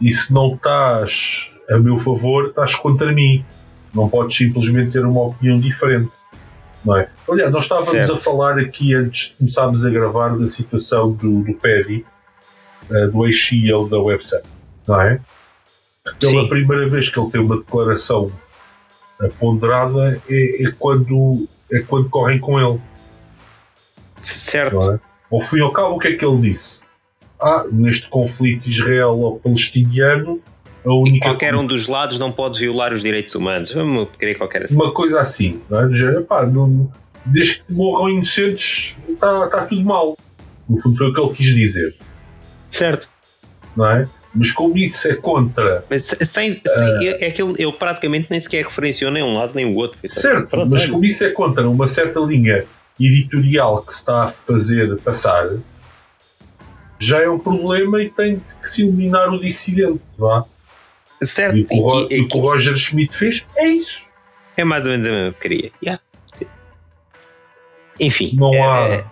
e 0.00 0.10
se 0.10 0.32
não 0.32 0.54
estás 0.54 1.52
a 1.68 1.78
meu 1.78 1.98
favor, 1.98 2.48
estás 2.48 2.74
contra 2.74 3.12
mim. 3.12 3.44
Não 3.92 4.08
podes 4.08 4.36
simplesmente 4.36 4.92
ter 4.92 5.04
uma 5.04 5.22
opinião 5.22 5.58
diferente. 5.58 6.10
Não 6.84 6.96
é? 6.96 7.08
Aliás, 7.28 7.52
nós 7.52 7.64
estávamos 7.64 7.90
Certo. 7.90 8.12
a 8.12 8.16
falar 8.16 8.58
aqui 8.58 8.94
antes 8.94 9.30
de 9.30 9.36
começarmos 9.36 9.84
a 9.84 9.90
gravar 9.90 10.38
da 10.38 10.46
situação 10.46 11.12
do, 11.12 11.42
do 11.42 11.54
Paddy, 11.54 12.06
ah, 12.90 13.06
do 13.06 13.26
ex-CEO 13.26 13.88
da 13.88 13.98
website, 13.98 14.46
não 14.86 15.00
é? 15.00 15.20
Pela 16.18 16.42
Sim. 16.42 16.48
primeira 16.48 16.88
vez 16.88 17.08
que 17.08 17.20
ele 17.20 17.30
tem 17.30 17.40
uma 17.40 17.58
declaração 17.58 18.32
ah, 19.20 19.28
ponderada 19.38 20.20
é, 20.28 20.64
é 20.64 20.72
quando, 20.78 21.46
é 21.70 21.80
quando 21.80 22.08
correm 22.08 22.38
com 22.38 22.58
ele. 22.58 22.80
Certo. 24.20 24.92
é? 24.92 25.00
Ao 25.30 25.40
fim 25.40 25.58
e 25.58 25.60
ao 25.60 25.72
cabo, 25.72 25.96
o 25.96 25.98
que 25.98 26.08
é 26.08 26.16
que 26.16 26.24
ele 26.24 26.38
disse? 26.40 26.82
Ah, 27.40 27.64
neste 27.70 28.08
conflito 28.08 28.68
israelo-palestiniano, 28.68 30.40
a 30.84 30.92
única 30.94 31.28
Qualquer 31.28 31.54
um 31.54 31.66
dos 31.66 31.86
lados 31.86 32.18
não 32.18 32.30
pode 32.32 32.58
violar 32.58 32.92
os 32.92 33.02
direitos 33.02 33.34
humanos. 33.34 33.70
Vamos 33.72 34.08
querer 34.18 34.34
qualquer 34.36 34.64
assim. 34.64 34.74
uma 34.74 34.92
coisa 34.92 35.20
assim, 35.20 35.60
não 35.68 35.80
é? 35.80 35.86
Do 35.86 35.94
género, 35.96 36.24
pá, 36.24 36.44
não- 36.46 36.90
desde 37.24 37.62
que 37.62 37.72
morram 37.72 38.08
inocentes, 38.08 38.96
está 39.08 39.46
tá 39.48 39.66
tudo 39.66 39.82
mal. 39.84 40.16
No 40.68 40.78
fundo, 40.78 40.96
foi 40.96 41.08
o 41.08 41.14
que 41.14 41.20
ele 41.20 41.34
quis 41.34 41.54
dizer, 41.54 41.94
Certo. 42.70 43.08
não 43.76 43.86
é? 43.86 44.08
Mas 44.32 44.52
como 44.52 44.78
isso 44.78 45.08
é 45.08 45.14
contra, 45.16 45.84
Mas 45.90 46.04
se- 46.04 46.24
sem, 46.24 46.52
sem- 46.64 47.08
é 47.08 47.30
que 47.32 47.42
ele, 47.42 47.54
ele 47.58 47.72
praticamente 47.72 48.28
nem 48.30 48.38
sequer 48.38 48.64
referenciou 48.64 49.10
nem 49.10 49.22
um 49.24 49.34
lado 49.36 49.52
nem 49.54 49.66
o 49.66 49.74
outro. 49.74 49.98
Certo, 50.08 50.46
Pronto, 50.48 50.70
mas 50.70 50.86
como 50.86 51.04
isso 51.04 51.24
é 51.24 51.30
contra 51.30 51.68
uma 51.68 51.88
certa 51.88 52.20
linha 52.20 52.64
editorial 52.98 53.82
que 53.82 53.92
se 53.92 53.98
está 53.98 54.24
a 54.24 54.28
fazer 54.28 54.96
passar, 54.98 55.48
já 57.00 57.20
é 57.22 57.28
um 57.28 57.38
problema 57.38 58.00
e 58.02 58.10
tem 58.10 58.38
que 58.60 58.66
se 58.68 58.82
eliminar 58.82 59.28
o 59.32 59.40
dissidente, 59.40 60.02
vá? 60.18 60.44
Certo. 61.22 61.56
E 61.56 61.62
o 61.62 61.66
que 61.66 61.74
o, 61.80 62.00
E- 62.12 62.20
o 62.20 62.28
que 62.28 62.36
o 62.36 62.40
Roger 62.40 62.76
Schmidt 62.76 63.16
fez 63.16 63.44
é 63.56 63.68
isso. 63.68 64.04
É 64.56 64.64
mais 64.64 64.84
ou 64.84 64.90
menos 64.92 65.06
a 65.06 65.10
mesma 65.10 65.32
porcaria. 65.32 65.72
Yeah. 65.82 66.02
Enfim. 67.98 68.32
Não 68.36 68.50
há. 68.70 68.86
é- 68.88 69.04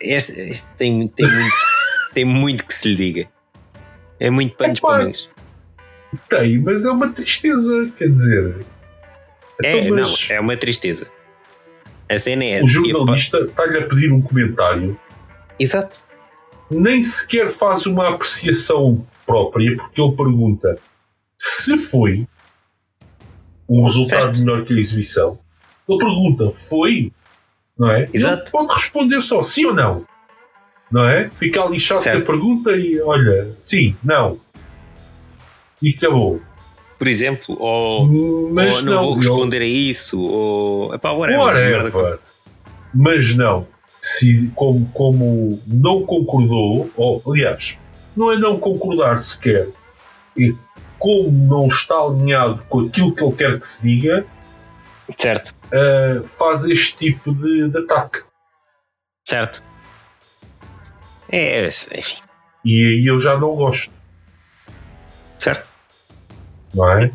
este, 0.00 0.32
este 0.40 0.66
tem, 0.76 1.08
tem, 1.08 1.26
muito, 1.30 1.56
tem 2.14 2.24
muito 2.24 2.66
que 2.66 2.74
se 2.74 2.88
lhe 2.88 2.96
diga. 2.96 3.28
É 4.20 4.30
muito 4.30 4.56
panos 4.56 4.80
para 4.80 4.98
mangas. 5.04 5.28
Tem, 6.28 6.58
mas 6.58 6.84
é 6.84 6.90
uma 6.90 7.08
tristeza, 7.12 7.92
quer 7.96 8.08
dizer. 8.10 8.64
É, 9.62 9.78
Então, 9.78 9.96
mas 9.96 10.28
não, 10.28 10.36
é 10.36 10.40
uma 10.40 10.56
tristeza. 10.56 11.06
A 12.10 12.18
cena 12.18 12.44
é. 12.44 12.62
o 12.62 12.66
jornalista 12.66 13.38
está-lhe 13.38 13.78
a 13.78 13.86
pedir 13.86 14.12
um 14.12 14.22
comentário, 14.22 14.98
Exato. 15.58 16.00
nem 16.70 17.02
sequer 17.02 17.50
faz 17.50 17.84
uma 17.86 18.08
apreciação 18.08 19.06
própria, 19.26 19.76
porque 19.76 20.00
ele 20.00 20.16
pergunta 20.16 20.78
se 21.36 21.76
foi 21.76 22.26
um 23.68 23.84
resultado 23.84 24.22
Certo. 24.22 24.38
melhor 24.40 24.64
que 24.64 24.72
a 24.72 24.76
exibição. 24.78 25.38
Ele 25.86 25.98
pergunta, 25.98 26.50
foi? 26.52 27.12
Não 27.78 27.90
é? 27.90 28.08
Exato. 28.12 28.44
Ele 28.44 28.50
pode 28.50 28.74
responder 28.74 29.20
só 29.20 29.42
sim 29.42 29.66
ou 29.66 29.74
não. 29.74 30.06
Não 30.90 31.04
é? 31.06 31.30
Fica 31.38 31.62
ali 31.62 31.78
chato 31.78 32.08
a 32.08 32.20
pergunta 32.20 32.72
e 32.72 32.98
olha, 33.00 33.54
sim, 33.60 33.94
não. 34.02 34.40
E 35.82 35.90
acabou. 35.90 36.40
Por 36.98 37.06
exemplo, 37.06 37.56
ou, 37.60 38.06
Mas 38.50 38.78
ou 38.78 38.82
não, 38.82 38.94
não, 38.94 39.02
vou 39.04 39.14
responder 39.14 39.62
a 39.62 39.66
isso, 39.66 40.20
ou. 40.20 40.94
Epá, 40.94 41.12
whatever. 41.12 41.54
merda 41.54 41.96
Whatever. 41.96 42.18
Mas 42.92 43.36
não. 43.36 43.66
Se, 44.00 44.50
como, 44.54 44.88
como 44.92 45.60
não 45.66 46.04
concordou, 46.04 46.90
ou 46.96 47.22
aliás, 47.26 47.78
não 48.16 48.32
é 48.32 48.36
não 48.36 48.58
concordar 48.58 49.22
sequer, 49.22 49.68
é 50.38 50.52
como 50.98 51.30
não 51.30 51.68
está 51.68 51.94
alinhado 51.94 52.62
com 52.68 52.80
aquilo 52.80 53.14
que 53.14 53.24
ele 53.24 53.36
quer 53.36 53.58
que 53.60 53.66
se 53.66 53.82
diga, 53.82 54.26
Certo. 55.16 55.54
ah, 55.72 56.22
faz 56.26 56.64
este 56.64 56.96
tipo 56.96 57.32
de, 57.32 57.68
de 57.68 57.78
ataque. 57.78 58.22
Certo. 59.26 59.62
É, 61.30 61.66
enfim. 61.66 62.16
E 62.64 62.86
aí 62.86 63.06
eu 63.06 63.20
já 63.20 63.36
não 63.38 63.54
gosto, 63.54 63.92
Certo. 65.38 65.66
É? 66.74 67.12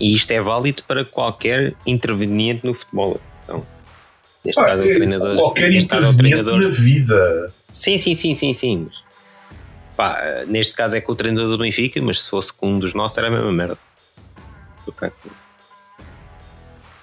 E 0.00 0.14
isto 0.14 0.30
é 0.30 0.40
válido 0.40 0.82
para 0.84 1.04
qualquer 1.04 1.74
interveniente 1.86 2.66
no 2.66 2.74
futebol. 2.74 3.20
Então, 3.44 3.64
neste 4.44 4.60
Pá, 4.60 4.68
caso, 4.68 4.82
o 4.82 4.90
é 4.90 4.94
treinador. 4.94 5.36
qualquer 5.36 5.72
é 5.72 5.78
interveniente 5.78 6.16
treinador. 6.16 6.60
na 6.60 6.68
vida. 6.68 7.54
Sim, 7.70 7.98
sim, 7.98 8.14
sim, 8.14 8.34
sim, 8.34 8.54
sim. 8.54 8.88
Pá, 9.96 10.44
neste 10.46 10.74
caso 10.74 10.96
é 10.96 11.00
com 11.00 11.12
o 11.12 11.16
treinador 11.16 11.48
do 11.48 11.58
Benfica, 11.58 12.00
mas 12.02 12.22
se 12.22 12.30
fosse 12.30 12.52
com 12.52 12.72
um 12.74 12.78
dos 12.78 12.94
nossos 12.94 13.16
era 13.18 13.28
a 13.28 13.30
mesma 13.30 13.52
merda. 13.52 13.78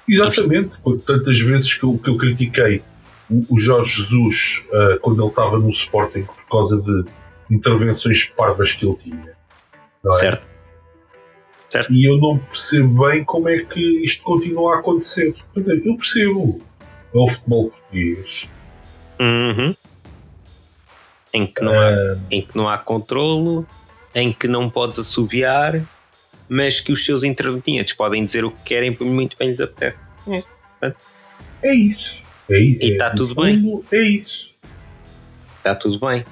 Exatamente, 0.08 0.72
tantas 1.06 1.40
vezes 1.40 1.74
que 1.74 1.84
eu, 1.84 1.98
que 1.98 2.10
eu 2.10 2.18
critiquei 2.18 2.84
o, 3.30 3.58
Jorge 3.58 4.02
Jesus 4.02 4.64
ah, 4.74 4.98
quando 5.02 5.22
ele 5.22 5.30
estava 5.30 5.58
no 5.58 5.70
Sporting 5.70 6.24
por 6.24 6.46
causa 6.50 6.82
de 6.82 7.06
intervenções 7.50 8.26
parvas 8.26 8.74
que 8.74 8.86
ele 8.86 8.98
tinha. 8.98 9.36
É? 10.06 10.12
Certo. 10.12 10.51
E 11.90 12.06
eu 12.06 12.18
não 12.18 12.38
percebo 12.38 13.08
bem 13.08 13.24
como 13.24 13.48
é 13.48 13.60
que 13.64 13.80
isto 14.04 14.24
continua 14.24 14.76
a 14.76 14.80
acontecer. 14.80 15.34
Quer 15.54 15.60
dizer, 15.62 15.82
eu 15.86 15.96
percebo. 15.96 16.62
É 17.14 17.18
o 17.18 17.28
futebol 17.28 17.70
português. 17.70 18.50
Uhum. 19.20 19.76
em 21.32 21.46
que 21.46 21.62
não, 21.62 21.72
há, 21.72 22.18
em 22.32 22.42
que 22.42 22.58
não 22.58 22.68
há 22.68 22.78
controlo, 22.78 23.68
em 24.16 24.34
que 24.34 24.48
não 24.48 24.68
podes 24.68 24.98
assobiar, 24.98 25.86
mas 26.50 26.80
que 26.80 26.92
os 26.92 27.06
seus 27.06 27.24
intervenientes 27.24 27.94
podem 27.94 28.24
dizer 28.24 28.44
o 28.44 28.52
que 28.52 28.64
querem, 28.64 28.92
por 28.92 29.06
muito 29.06 29.38
bem 29.38 29.50
lhes 29.50 29.62
apetece. 29.62 30.00
É, 30.28 30.44
é 31.62 31.76
isso. 31.76 32.24
É, 32.50 32.60
e 32.60 32.94
está 32.94 33.08
é, 33.08 33.10
tudo 33.12 33.36
fundo, 33.36 33.86
bem. 33.90 34.00
É 34.00 34.04
isso. 34.04 34.56
Está 35.58 35.76
tudo 35.76 36.00
bem. 36.00 36.26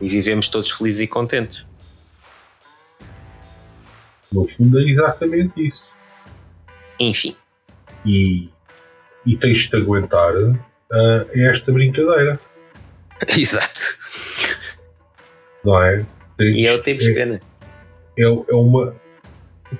E 0.00 0.08
vivemos 0.08 0.48
todos 0.48 0.70
felizes 0.70 1.02
e 1.02 1.06
contentes. 1.06 1.66
No 4.32 4.46
fundo 4.46 4.78
é 4.78 4.84
exatamente 4.84 5.66
isso. 5.66 5.88
Enfim. 6.98 7.36
E, 8.04 8.48
e 9.26 9.36
tens 9.36 9.68
de 9.68 9.76
aguentar 9.76 10.34
uh, 10.34 11.28
esta 11.34 11.72
brincadeira. 11.72 12.38
Exato. 13.36 13.98
Não 15.64 15.82
é? 15.82 16.06
Tens, 16.36 16.56
e 16.56 16.66
é 16.66 16.72
o 16.72 16.82
tempo 16.82 17.00
de 17.00 17.12
pena. 17.12 17.40
É, 18.18 18.22
é 18.22 18.54
uma. 18.54 18.94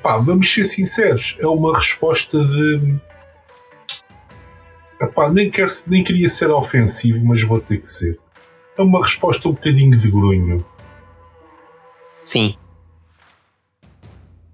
Pá, 0.02 0.18
vamos 0.18 0.52
ser 0.52 0.64
sinceros, 0.64 1.36
é 1.40 1.46
uma 1.46 1.74
resposta 1.74 2.38
de. 2.38 2.96
Epá, 5.00 5.30
nem, 5.30 5.50
quero, 5.50 5.70
nem 5.86 6.04
queria 6.04 6.28
ser 6.28 6.50
ofensivo, 6.50 7.24
mas 7.24 7.42
vou 7.42 7.60
ter 7.60 7.78
que 7.78 7.88
ser. 7.88 8.18
É 8.76 8.82
uma 8.82 9.02
resposta 9.02 9.48
um 9.48 9.52
bocadinho 9.52 9.98
de 9.98 10.10
grunho. 10.10 10.64
Sim. 12.22 12.56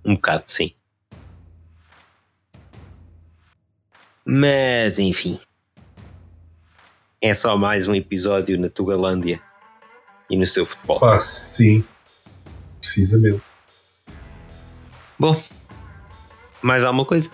Um 0.06 0.14
bocado, 0.14 0.44
sim. 0.46 0.72
Mas, 4.24 5.00
enfim. 5.00 5.40
É 7.20 7.34
só 7.34 7.58
mais 7.58 7.88
um 7.88 7.94
episódio 7.94 8.56
na 8.56 8.68
Tugalândia 8.68 9.42
e 10.30 10.36
no 10.36 10.46
seu 10.46 10.64
futebol. 10.64 11.04
Ah, 11.04 11.18
sim. 11.18 11.84
Precisamente. 12.78 13.42
Bom, 15.18 15.42
mais 16.62 16.84
alguma 16.84 17.04
coisa? 17.04 17.28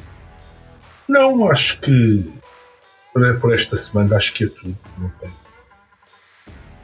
Não, 1.07 1.51
acho 1.51 1.79
que 1.81 2.33
por 3.13 3.55
esta 3.55 3.77
semana 3.77 4.17
acho 4.17 4.33
que 4.33 4.45
é 4.45 4.49
tudo. 4.49 4.79
Não 4.97 5.11
tem. 5.11 5.31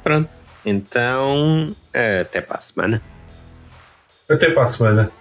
Pronto. 0.02 0.30
Então, 0.66 1.74
até 2.20 2.42
para 2.42 2.58
a 2.58 2.60
semana. 2.60 3.02
Até 4.28 4.50
para 4.50 4.64
a 4.64 4.66
semana. 4.66 5.17